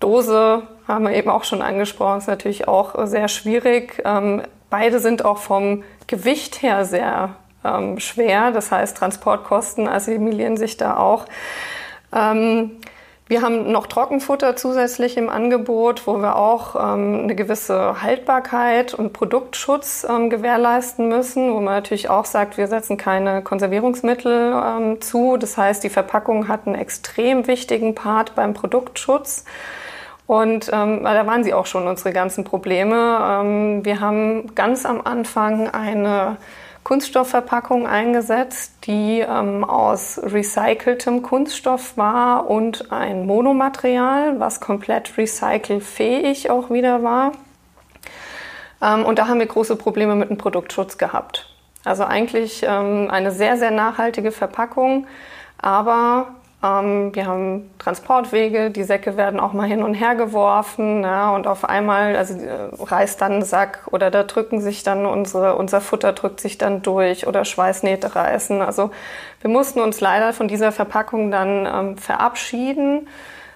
Dose 0.00 0.64
haben 0.88 1.04
wir 1.04 1.14
eben 1.14 1.30
auch 1.30 1.44
schon 1.44 1.62
angesprochen, 1.62 2.18
ist 2.18 2.26
natürlich 2.26 2.66
auch 2.66 3.06
sehr 3.06 3.28
schwierig. 3.28 4.02
Ähm, 4.04 4.42
beide 4.68 4.98
sind 4.98 5.24
auch 5.24 5.38
vom 5.38 5.84
Gewicht 6.08 6.62
her 6.62 6.84
sehr 6.84 7.36
ähm, 7.64 7.98
schwer. 8.00 8.50
Das 8.50 8.70
heißt, 8.70 8.96
Transportkosten 8.96 9.88
assimilieren 9.88 10.56
sich 10.56 10.76
da 10.76 10.96
auch. 10.96 11.26
Ähm, 12.14 12.72
wir 13.26 13.40
haben 13.40 13.72
noch 13.72 13.86
Trockenfutter 13.86 14.54
zusätzlich 14.54 15.16
im 15.16 15.30
Angebot, 15.30 16.06
wo 16.06 16.18
wir 16.18 16.36
auch 16.36 16.76
ähm, 16.76 17.20
eine 17.22 17.34
gewisse 17.34 18.02
Haltbarkeit 18.02 18.92
und 18.92 19.14
Produktschutz 19.14 20.06
ähm, 20.08 20.28
gewährleisten 20.28 21.08
müssen, 21.08 21.50
wo 21.54 21.60
man 21.60 21.72
natürlich 21.72 22.10
auch 22.10 22.26
sagt, 22.26 22.58
wir 22.58 22.66
setzen 22.66 22.98
keine 22.98 23.40
Konservierungsmittel 23.40 24.52
ähm, 24.62 25.00
zu. 25.00 25.38
Das 25.38 25.56
heißt, 25.56 25.82
die 25.82 25.88
Verpackung 25.88 26.48
hat 26.48 26.66
einen 26.66 26.74
extrem 26.74 27.46
wichtigen 27.46 27.94
Part 27.94 28.34
beim 28.34 28.52
Produktschutz. 28.52 29.46
Und 30.26 30.70
ähm, 30.70 31.04
da 31.04 31.26
waren 31.26 31.44
sie 31.44 31.54
auch 31.54 31.66
schon 31.66 31.86
unsere 31.86 32.12
ganzen 32.12 32.44
Probleme. 32.44 33.18
Ähm, 33.22 33.84
wir 33.86 34.00
haben 34.00 34.54
ganz 34.54 34.84
am 34.84 35.00
Anfang 35.00 35.70
eine 35.70 36.36
Kunststoffverpackung 36.84 37.86
eingesetzt, 37.86 38.74
die 38.86 39.20
ähm, 39.20 39.64
aus 39.64 40.20
recyceltem 40.22 41.22
Kunststoff 41.22 41.96
war 41.96 42.48
und 42.48 42.92
ein 42.92 43.26
Monomaterial, 43.26 44.38
was 44.38 44.60
komplett 44.60 45.16
recycelfähig 45.16 46.50
auch 46.50 46.70
wieder 46.70 47.02
war. 47.02 47.32
Ähm, 48.82 49.04
und 49.04 49.18
da 49.18 49.28
haben 49.28 49.40
wir 49.40 49.46
große 49.46 49.76
Probleme 49.76 50.14
mit 50.14 50.28
dem 50.28 50.36
Produktschutz 50.36 50.98
gehabt. 50.98 51.48
Also 51.84 52.04
eigentlich 52.04 52.62
ähm, 52.66 53.08
eine 53.10 53.30
sehr, 53.30 53.56
sehr 53.56 53.70
nachhaltige 53.70 54.30
Verpackung, 54.30 55.06
aber 55.58 56.34
ähm, 56.64 57.14
wir 57.14 57.26
haben 57.26 57.70
Transportwege, 57.78 58.70
die 58.70 58.84
Säcke 58.84 59.16
werden 59.16 59.38
auch 59.38 59.52
mal 59.52 59.68
hin 59.68 59.82
und 59.82 59.94
her 59.94 60.14
geworfen 60.14 61.02
ja, 61.02 61.34
und 61.34 61.46
auf 61.46 61.64
einmal 61.64 62.16
also, 62.16 62.34
äh, 62.34 62.70
reißt 62.80 63.20
dann 63.20 63.32
ein 63.32 63.42
Sack 63.42 63.86
oder 63.90 64.10
da 64.10 64.22
drücken 64.22 64.60
sich 64.60 64.82
dann 64.82 65.04
unsere, 65.04 65.56
unser 65.56 65.80
Futter 65.80 66.12
drückt 66.12 66.40
sich 66.40 66.56
dann 66.56 66.82
durch 66.82 67.26
oder 67.26 67.44
Schweißnähte 67.44 68.16
reißen. 68.16 68.62
Also 68.62 68.90
wir 69.42 69.50
mussten 69.50 69.80
uns 69.80 70.00
leider 70.00 70.32
von 70.32 70.48
dieser 70.48 70.72
Verpackung 70.72 71.30
dann 71.30 71.66
ähm, 71.66 71.98
verabschieden, 71.98 73.08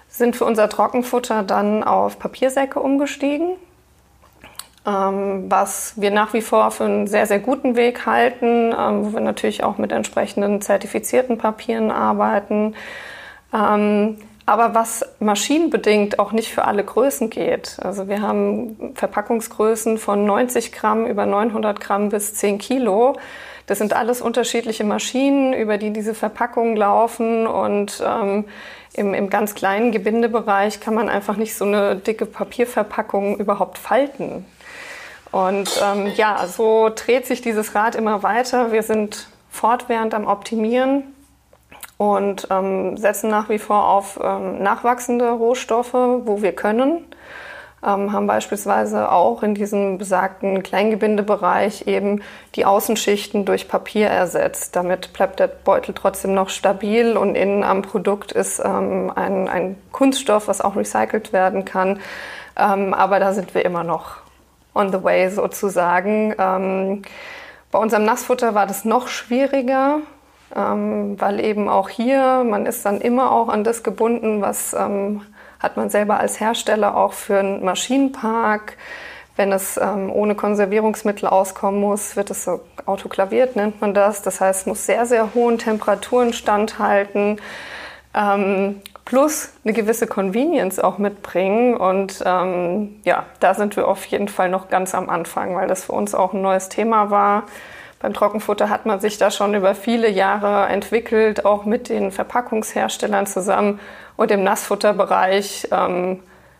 sind 0.07 0.35
für 0.35 0.45
unser 0.45 0.69
Trockenfutter 0.69 1.43
dann 1.43 1.83
auf 1.83 2.19
Papiersäcke 2.19 2.79
umgestiegen 2.79 3.57
was 4.85 5.93
wir 5.97 6.11
nach 6.11 6.33
wie 6.33 6.41
vor 6.41 6.71
für 6.71 6.85
einen 6.85 7.07
sehr, 7.07 7.25
sehr 7.27 7.39
guten 7.39 7.75
Weg 7.75 8.05
halten, 8.05 8.73
ähm, 8.77 9.05
wo 9.05 9.13
wir 9.13 9.21
natürlich 9.21 9.63
auch 9.63 9.77
mit 9.77 9.91
entsprechenden 9.91 10.61
zertifizierten 10.61 11.37
Papieren 11.37 11.91
arbeiten. 11.91 12.75
Ähm, 13.53 14.17
aber 14.45 14.73
was 14.73 15.05
maschinenbedingt 15.19 16.17
auch 16.17 16.31
nicht 16.31 16.51
für 16.51 16.65
alle 16.65 16.83
Größen 16.83 17.29
geht. 17.29 17.77
Also 17.83 18.07
wir 18.07 18.21
haben 18.21 18.93
Verpackungsgrößen 18.95 19.99
von 19.99 20.25
90 20.25 20.71
Gramm 20.71 21.05
über 21.05 21.27
900 21.27 21.79
Gramm 21.79 22.09
bis 22.09 22.33
10 22.33 22.57
Kilo. 22.57 23.15
Das 23.67 23.77
sind 23.77 23.95
alles 23.95 24.21
unterschiedliche 24.21 24.83
Maschinen, 24.83 25.53
über 25.53 25.77
die 25.77 25.93
diese 25.93 26.15
Verpackungen 26.15 26.75
laufen 26.75 27.45
und 27.45 28.03
ähm, 28.03 28.45
im, 28.93 29.13
im 29.13 29.29
ganz 29.29 29.53
kleinen 29.53 29.91
Gebindebereich 29.91 30.79
kann 30.79 30.95
man 30.95 31.09
einfach 31.09 31.37
nicht 31.37 31.55
so 31.55 31.65
eine 31.65 31.95
dicke 31.95 32.25
Papierverpackung 32.25 33.37
überhaupt 33.37 33.77
falten. 33.77 34.47
Und 35.31 35.81
ähm, 35.83 36.11
ja, 36.15 36.47
so 36.47 36.89
dreht 36.93 37.27
sich 37.27 37.41
dieses 37.41 37.75
Rad 37.75 37.95
immer 37.95 38.23
weiter. 38.23 38.71
Wir 38.71 38.83
sind 38.83 39.27
fortwährend 39.49 40.13
am 40.13 40.25
Optimieren 40.25 41.03
und 41.97 42.47
ähm, 42.49 42.97
setzen 42.97 43.29
nach 43.29 43.49
wie 43.49 43.59
vor 43.59 43.87
auf 43.89 44.19
ähm, 44.23 44.63
nachwachsende 44.63 45.29
Rohstoffe, 45.31 45.93
wo 45.93 46.41
wir 46.41 46.53
können. 46.53 47.05
Ähm, 47.85 48.11
haben 48.11 48.27
beispielsweise 48.27 49.11
auch 49.11 49.41
in 49.41 49.55
diesem 49.55 49.97
besagten 49.97 50.63
Kleingebindebereich 50.63 51.87
eben 51.87 52.21
die 52.55 52.65
Außenschichten 52.65 53.45
durch 53.45 53.69
Papier 53.69 54.07
ersetzt. 54.07 54.75
Damit 54.75 55.13
bleibt 55.13 55.39
der 55.39 55.47
Beutel 55.47 55.93
trotzdem 55.93 56.33
noch 56.33 56.49
stabil 56.49 57.15
und 57.15 57.35
innen 57.35 57.63
am 57.63 57.81
Produkt 57.81 58.31
ist 58.31 58.59
ähm, 58.59 59.11
ein, 59.15 59.47
ein 59.47 59.75
Kunststoff, 59.91 60.47
was 60.47 60.59
auch 60.59 60.75
recycelt 60.75 61.31
werden 61.31 61.63
kann. 61.63 62.01
Ähm, 62.57 62.93
aber 62.93 63.19
da 63.19 63.31
sind 63.31 63.53
wir 63.53 63.63
immer 63.63 63.85
noch 63.85 64.17
on 64.73 64.91
the 64.91 65.03
way 65.03 65.29
sozusagen. 65.29 66.33
Ähm, 66.37 67.01
bei 67.71 67.79
unserem 67.79 68.05
Nassfutter 68.05 68.55
war 68.55 68.65
das 68.65 68.85
noch 68.85 69.07
schwieriger, 69.07 69.99
ähm, 70.55 71.19
weil 71.19 71.39
eben 71.39 71.69
auch 71.69 71.89
hier, 71.89 72.43
man 72.43 72.65
ist 72.65 72.85
dann 72.85 73.01
immer 73.01 73.31
auch 73.31 73.49
an 73.49 73.63
das 73.63 73.83
gebunden, 73.83 74.41
was 74.41 74.73
ähm, 74.73 75.21
hat 75.59 75.77
man 75.77 75.89
selber 75.89 76.19
als 76.19 76.39
Hersteller 76.39 76.95
auch 76.95 77.13
für 77.13 77.39
einen 77.39 77.63
Maschinenpark. 77.63 78.77
Wenn 79.35 79.51
es 79.51 79.77
ähm, 79.77 80.11
ohne 80.11 80.35
Konservierungsmittel 80.35 81.27
auskommen 81.27 81.79
muss, 81.79 82.15
wird 82.15 82.29
es 82.29 82.43
so 82.43 82.61
autoklaviert, 82.85 83.55
nennt 83.55 83.79
man 83.79 83.93
das. 83.93 84.21
Das 84.21 84.41
heißt, 84.41 84.61
es 84.61 84.65
muss 84.65 84.85
sehr, 84.85 85.05
sehr 85.05 85.33
hohen 85.33 85.57
Temperaturen 85.57 86.33
standhalten. 86.33 87.39
Ähm, 88.13 88.81
plus 89.09 89.49
eine 89.63 89.73
gewisse 89.73 90.05
Convenience 90.05 90.79
auch 90.79 90.99
mitbringen. 90.99 91.75
Und 91.75 92.21
ähm, 92.25 92.99
ja, 93.03 93.25
da 93.39 93.55
sind 93.55 93.75
wir 93.75 93.87
auf 93.87 94.05
jeden 94.05 94.27
Fall 94.27 94.49
noch 94.49 94.69
ganz 94.69 94.93
am 94.93 95.09
Anfang, 95.09 95.55
weil 95.55 95.67
das 95.67 95.85
für 95.85 95.93
uns 95.93 96.13
auch 96.13 96.33
ein 96.33 96.43
neues 96.43 96.69
Thema 96.69 97.09
war. 97.09 97.43
Beim 97.99 98.13
Trockenfutter 98.13 98.69
hat 98.69 98.85
man 98.85 98.99
sich 98.99 99.17
da 99.17 99.31
schon 99.31 99.55
über 99.55 99.73
viele 99.73 100.09
Jahre 100.09 100.67
entwickelt, 100.67 101.43
auch 101.43 101.65
mit 101.65 101.89
den 101.89 102.11
Verpackungsherstellern 102.11 103.25
zusammen. 103.25 103.79
Und 104.15 104.29
im 104.29 104.43
Nassfutterbereich 104.43 105.69
ähm, 105.71 106.19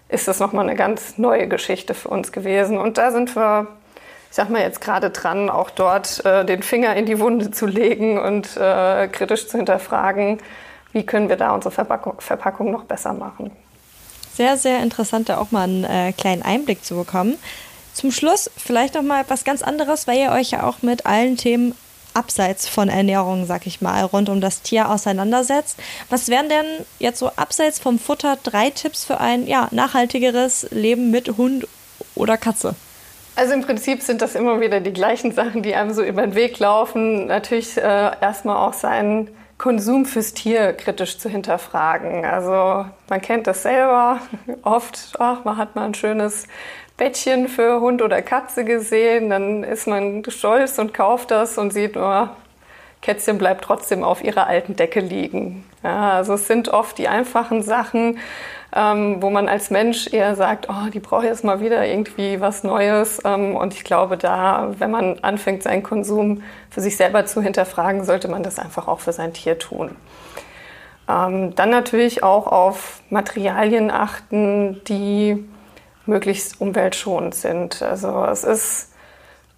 ist 0.10 0.28
das 0.28 0.40
nochmal 0.40 0.68
eine 0.68 0.76
ganz 0.76 1.20
neue 1.20 1.48
Geschichte 1.48 1.94
für 1.94 2.10
uns 2.10 2.32
gewesen. 2.32 2.80
Und 2.80 2.98
da 2.98 3.12
sind 3.12 3.36
wir, 3.36 3.68
ich 4.32 4.36
sag 4.36 4.50
mal 4.50 4.64
jetzt 4.64 4.82
gerade 4.82 5.12
dran, 5.12 5.52
auch 5.52 5.70
dort 5.70 6.26
äh, 6.26 6.44
den 6.46 6.64
Finger 6.64 6.96
in 6.96 7.06
die 7.06 7.20
Wunde 7.20 7.52
zu 7.52 7.68
legen 7.68 8.18
und 8.18 8.58
äh, 8.58 9.08
kritisch 9.08 9.48
zu 9.48 9.58
hinterfragen, 9.58 10.40
wie 10.94 11.06
können 11.06 11.30
wir 11.30 11.36
da 11.36 11.52
unsere 11.52 11.72
Verpackung, 11.74 12.20
Verpackung 12.20 12.72
noch 12.72 12.84
besser 12.84 13.14
machen. 13.14 13.52
Sehr, 14.34 14.58
sehr 14.58 14.82
interessant, 14.82 15.30
da 15.30 15.38
auch 15.38 15.52
mal 15.52 15.64
einen 15.64 15.84
äh, 15.84 16.14
kleinen 16.14 16.42
Einblick 16.42 16.84
zu 16.84 16.96
bekommen. 16.96 17.38
Zum 17.94 18.12
Schluss 18.12 18.50
vielleicht 18.56 18.94
noch 18.96 19.02
mal 19.02 19.22
etwas 19.22 19.44
ganz 19.44 19.62
anderes, 19.62 20.08
weil 20.08 20.20
ihr 20.20 20.32
euch 20.32 20.52
ja 20.52 20.64
auch 20.64 20.82
mit 20.82 21.06
allen 21.06 21.36
Themen 21.36 21.76
abseits 22.14 22.68
von 22.68 22.90
Ernährung, 22.90 23.46
sag 23.46 23.68
ich 23.68 23.82
mal, 23.82 24.04
rund 24.04 24.30
um 24.30 24.42
das 24.42 24.62
Tier 24.62 24.90
auseinandersetzt. 24.90 25.78
Was 26.10 26.30
wären 26.30 26.50
denn 26.50 26.66
jetzt 27.00 27.20
so 27.20 27.32
abseits 27.36 27.80
vom 27.80 28.00
Futter 28.00 28.38
drei 28.42 28.70
Tipps 28.70 29.06
für 29.06 29.20
ein 29.20 29.48
ja, 29.48 29.68
nachhaltigeres 29.72 30.68
Leben 30.72 31.12
mit 31.12 31.38
Hund 31.38 31.68
oder 32.16 32.38
Katze? 32.38 32.76
Also 33.36 33.54
im 33.54 33.62
Prinzip 33.62 34.02
sind 34.02 34.22
das 34.22 34.36
immer 34.36 34.60
wieder 34.60 34.80
die 34.82 34.92
gleichen 34.92 35.32
Sachen, 35.34 35.64
die 35.64 35.76
einem 35.76 35.94
so 35.94 36.04
über 36.04 36.24
den 36.24 36.36
Weg 36.36 36.60
laufen. 36.60 37.28
Natürlich 37.28 37.78
äh, 37.78 37.82
erstmal 38.22 38.58
auch 38.58 38.74
sein 38.74 39.30
Konsum 39.60 40.06
fürs 40.06 40.34
Tier 40.34 40.74
kritisch 40.74 41.20
zu 41.20 41.30
hinterfragen. 41.30 42.26
Also 42.26 42.86
man 43.10 43.22
kennt 43.22 43.46
das 43.46 43.62
selber 43.62 44.22
oft, 44.64 45.14
ach, 45.20 45.44
man 45.44 45.58
hat 45.58 45.76
mal 45.76 45.86
ein 45.86 45.94
schönes 45.94 46.48
Bettchen 46.98 47.48
für 47.48 47.80
Hund 47.80 48.02
oder 48.02 48.22
Katze 48.22 48.66
gesehen, 48.66 49.30
dann 49.30 49.64
ist 49.64 49.86
man 49.86 50.24
stolz 50.28 50.80
und 50.80 50.94
kauft 50.94 51.30
das 51.32 51.58
und 51.58 51.72
sieht, 51.72 51.96
oh, 51.96 52.28
Kätzchen 53.02 53.38
bleibt 53.38 53.64
trotzdem 53.64 54.04
auf 54.04 54.24
ihrer 54.24 54.48
alten 54.48 54.76
Decke 54.76 55.00
liegen. 55.02 55.66
Ja, 55.84 56.12
also 56.12 56.34
es 56.34 56.48
sind 56.48 56.70
oft 56.70 56.98
die 56.98 57.08
einfachen 57.08 57.62
Sachen, 57.62 58.20
ähm, 58.76 59.22
wo 59.22 59.30
man 59.30 59.50
als 59.50 59.72
Mensch 59.72 60.12
eher 60.12 60.36
sagt, 60.36 60.68
oh, 60.70 60.90
die 60.94 61.00
braucht 61.00 61.24
jetzt 61.24 61.44
mal 61.44 61.60
wieder 61.60 61.86
irgendwie 61.86 62.40
was 62.40 62.64
Neues. 62.64 63.20
Ähm, 63.26 63.56
und 63.56 63.74
ich 63.74 63.84
glaube, 63.84 64.18
da, 64.18 64.74
wenn 64.78 64.92
man 64.92 65.20
anfängt, 65.20 65.64
seinen 65.64 65.84
Konsum 65.84 66.44
für 66.70 66.82
sich 66.82 66.96
selber 66.98 67.26
zu 67.26 67.42
hinterfragen, 67.42 68.04
sollte 68.04 68.28
man 68.28 68.44
das 68.44 68.60
einfach 68.60 68.88
auch 68.88 69.00
für 69.00 69.14
sein 69.14 69.34
Tier 69.34 69.58
tun. 69.58 69.96
Ähm, 71.10 71.56
dann 71.56 71.72
natürlich 71.72 72.22
auch 72.22 72.46
auf 72.46 73.02
Materialien 73.10 73.90
achten, 73.90 74.82
die 74.88 75.44
möglichst 76.06 76.62
umweltschonend 76.62 77.34
sind. 77.34 77.82
Also 77.82 78.24
es 78.26 78.44
ist 78.44 78.89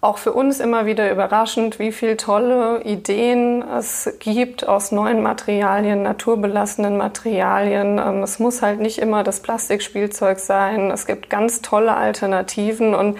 auch 0.02 0.18
für 0.18 0.32
uns 0.32 0.58
immer 0.58 0.84
wieder 0.84 1.10
überraschend, 1.12 1.78
wie 1.78 1.92
viele 1.92 2.16
tolle 2.16 2.82
Ideen 2.82 3.62
es 3.62 4.12
gibt 4.18 4.66
aus 4.66 4.90
neuen 4.90 5.22
Materialien, 5.22 6.02
naturbelassenen 6.02 6.96
Materialien. 6.96 7.98
Ähm, 7.98 8.22
es 8.24 8.40
muss 8.40 8.62
halt 8.62 8.80
nicht 8.80 8.98
immer 8.98 9.22
das 9.22 9.40
Plastikspielzeug 9.40 10.40
sein. 10.40 10.90
Es 10.90 11.06
gibt 11.06 11.30
ganz 11.30 11.62
tolle 11.62 11.94
Alternativen 11.94 12.96
und 12.96 13.16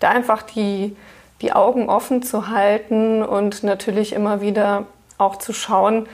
da 0.00 0.08
einfach 0.08 0.40
die, 0.40 0.96
die 1.42 1.52
Augen 1.52 1.90
offen 1.90 2.22
zu 2.22 2.48
halten 2.48 3.22
und 3.22 3.62
natürlich 3.62 4.14
immer 4.14 4.40
wieder 4.40 4.86
auch 5.18 5.36
zu 5.36 5.52
schauen, 5.52 6.08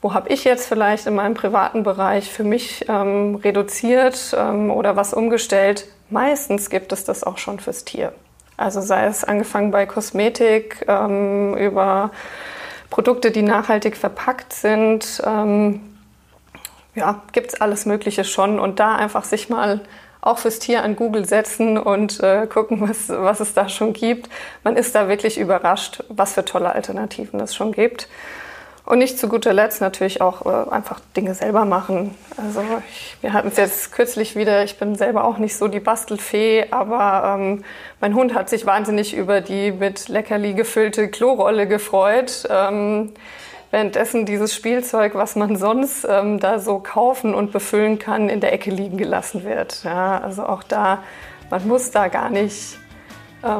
wo 0.00 0.14
habe 0.14 0.28
ich 0.28 0.44
jetzt 0.44 0.68
vielleicht 0.68 1.08
in 1.08 1.16
meinem 1.16 1.34
privaten 1.34 1.82
Bereich 1.82 2.30
für 2.30 2.44
mich 2.44 2.88
ähm, 2.88 3.34
reduziert 3.42 4.36
ähm, 4.38 4.70
oder 4.70 4.94
was 4.94 5.12
umgestellt. 5.14 5.88
Meistens 6.10 6.70
gibt 6.70 6.92
es 6.92 7.02
das 7.02 7.24
auch 7.24 7.38
schon 7.38 7.58
fürs 7.58 7.84
Tier. 7.84 8.12
Also 8.56 8.80
sei 8.80 9.06
es 9.06 9.24
angefangen 9.24 9.70
bei 9.70 9.86
Kosmetik, 9.86 10.84
ähm, 10.88 11.56
über 11.56 12.10
Produkte, 12.90 13.30
die 13.30 13.42
nachhaltig 13.42 13.96
verpackt 13.96 14.52
sind. 14.52 15.20
Ähm, 15.24 15.80
ja, 16.94 17.22
gibt 17.32 17.52
es 17.52 17.60
alles 17.60 17.86
Mögliche 17.86 18.24
schon. 18.24 18.60
Und 18.60 18.78
da 18.78 18.94
einfach 18.94 19.24
sich 19.24 19.48
mal 19.48 19.80
auch 20.20 20.38
fürs 20.38 20.58
Tier 20.58 20.82
an 20.82 20.96
Google 20.96 21.26
setzen 21.26 21.76
und 21.76 22.20
äh, 22.20 22.46
gucken, 22.46 22.80
was, 22.80 23.08
was 23.08 23.40
es 23.40 23.52
da 23.54 23.68
schon 23.68 23.92
gibt. 23.92 24.30
Man 24.62 24.76
ist 24.76 24.94
da 24.94 25.08
wirklich 25.08 25.38
überrascht, 25.38 26.02
was 26.08 26.34
für 26.34 26.44
tolle 26.44 26.72
Alternativen 26.72 27.40
es 27.40 27.54
schon 27.54 27.72
gibt. 27.72 28.08
Und 28.86 28.98
nicht 28.98 29.18
zu 29.18 29.28
guter 29.28 29.54
Letzt 29.54 29.80
natürlich 29.80 30.20
auch 30.20 30.44
äh, 30.44 30.70
einfach 30.70 31.00
Dinge 31.16 31.34
selber 31.34 31.64
machen. 31.64 32.14
Also 32.36 32.62
ich, 32.90 33.16
wir 33.22 33.32
hatten 33.32 33.48
es 33.48 33.56
jetzt 33.56 33.92
kürzlich 33.92 34.36
wieder, 34.36 34.62
ich 34.62 34.78
bin 34.78 34.94
selber 34.94 35.24
auch 35.24 35.38
nicht 35.38 35.56
so 35.56 35.68
die 35.68 35.80
Bastelfee, 35.80 36.66
aber 36.70 37.38
ähm, 37.38 37.64
mein 38.00 38.14
Hund 38.14 38.34
hat 38.34 38.50
sich 38.50 38.66
wahnsinnig 38.66 39.14
über 39.14 39.40
die 39.40 39.72
mit 39.72 40.08
Leckerli 40.08 40.52
gefüllte 40.52 41.08
Klorolle 41.08 41.66
gefreut. 41.66 42.46
Ähm, 42.50 43.14
währenddessen 43.70 44.26
dieses 44.26 44.54
Spielzeug, 44.54 45.14
was 45.14 45.34
man 45.34 45.56
sonst 45.56 46.06
ähm, 46.08 46.38
da 46.38 46.58
so 46.58 46.78
kaufen 46.78 47.34
und 47.34 47.52
befüllen 47.52 47.98
kann, 47.98 48.28
in 48.28 48.40
der 48.40 48.52
Ecke 48.52 48.70
liegen 48.70 48.98
gelassen 48.98 49.44
wird. 49.44 49.82
Ja, 49.82 50.20
also 50.20 50.44
auch 50.44 50.62
da, 50.62 51.02
man 51.48 51.66
muss 51.66 51.90
da 51.90 52.08
gar 52.08 52.28
nicht 52.28 52.78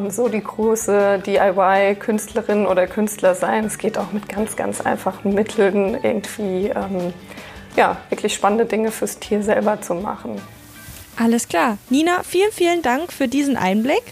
so 0.08 0.28
die 0.28 0.42
große 0.42 1.22
DIY-Künstlerin 1.26 2.66
oder 2.66 2.86
Künstler 2.86 3.34
sein. 3.34 3.64
Es 3.64 3.78
geht 3.78 3.98
auch 3.98 4.12
mit 4.12 4.28
ganz, 4.28 4.56
ganz 4.56 4.80
einfachen 4.80 5.34
Mitteln 5.34 5.98
irgendwie 6.02 6.68
ähm, 6.68 7.12
ja, 7.76 7.96
wirklich 8.08 8.34
spannende 8.34 8.66
Dinge 8.66 8.90
fürs 8.90 9.18
Tier 9.18 9.42
selber 9.42 9.80
zu 9.80 9.94
machen. 9.94 10.40
Alles 11.16 11.48
klar. 11.48 11.78
Nina, 11.90 12.22
vielen, 12.22 12.52
vielen 12.52 12.82
Dank 12.82 13.12
für 13.12 13.28
diesen 13.28 13.56
Einblick 13.56 14.02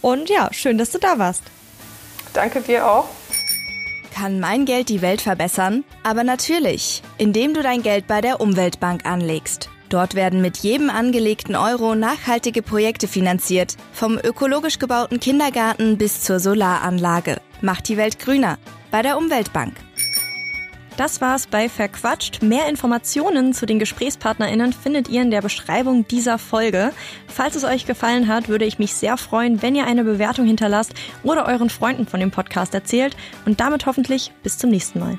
und 0.00 0.28
ja, 0.28 0.48
schön, 0.52 0.78
dass 0.78 0.90
du 0.90 0.98
da 0.98 1.18
warst. 1.18 1.42
Danke 2.32 2.60
dir 2.60 2.86
auch. 2.86 3.06
Kann 4.14 4.40
mein 4.40 4.64
Geld 4.64 4.88
die 4.88 5.02
Welt 5.02 5.20
verbessern? 5.20 5.84
Aber 6.02 6.24
natürlich, 6.24 7.02
indem 7.18 7.52
du 7.52 7.62
dein 7.62 7.82
Geld 7.82 8.06
bei 8.06 8.20
der 8.20 8.40
Umweltbank 8.40 9.04
anlegst. 9.04 9.68
Dort 9.88 10.14
werden 10.14 10.40
mit 10.42 10.58
jedem 10.58 10.90
angelegten 10.90 11.54
Euro 11.54 11.94
nachhaltige 11.94 12.62
Projekte 12.62 13.08
finanziert, 13.08 13.76
vom 13.92 14.18
ökologisch 14.18 14.78
gebauten 14.78 15.20
Kindergarten 15.20 15.96
bis 15.96 16.22
zur 16.22 16.40
Solaranlage. 16.40 17.40
Macht 17.60 17.88
die 17.88 17.96
Welt 17.96 18.18
grüner 18.18 18.58
bei 18.90 19.02
der 19.02 19.16
Umweltbank. 19.16 19.74
Das 20.96 21.20
war's 21.20 21.46
bei 21.46 21.68
Verquatscht. 21.68 22.42
Mehr 22.42 22.68
Informationen 22.68 23.52
zu 23.52 23.66
den 23.66 23.78
GesprächspartnerInnen 23.78 24.72
findet 24.72 25.08
ihr 25.10 25.20
in 25.20 25.30
der 25.30 25.42
Beschreibung 25.42 26.08
dieser 26.08 26.38
Folge. 26.38 26.90
Falls 27.26 27.54
es 27.54 27.64
euch 27.64 27.84
gefallen 27.84 28.28
hat, 28.28 28.48
würde 28.48 28.64
ich 28.64 28.78
mich 28.78 28.94
sehr 28.94 29.18
freuen, 29.18 29.60
wenn 29.60 29.74
ihr 29.74 29.86
eine 29.86 30.04
Bewertung 30.04 30.46
hinterlasst 30.46 30.94
oder 31.22 31.46
euren 31.46 31.68
Freunden 31.68 32.06
von 32.06 32.18
dem 32.18 32.30
Podcast 32.30 32.72
erzählt 32.72 33.14
und 33.44 33.60
damit 33.60 33.84
hoffentlich 33.84 34.32
bis 34.42 34.56
zum 34.56 34.70
nächsten 34.70 34.98
Mal. 34.98 35.18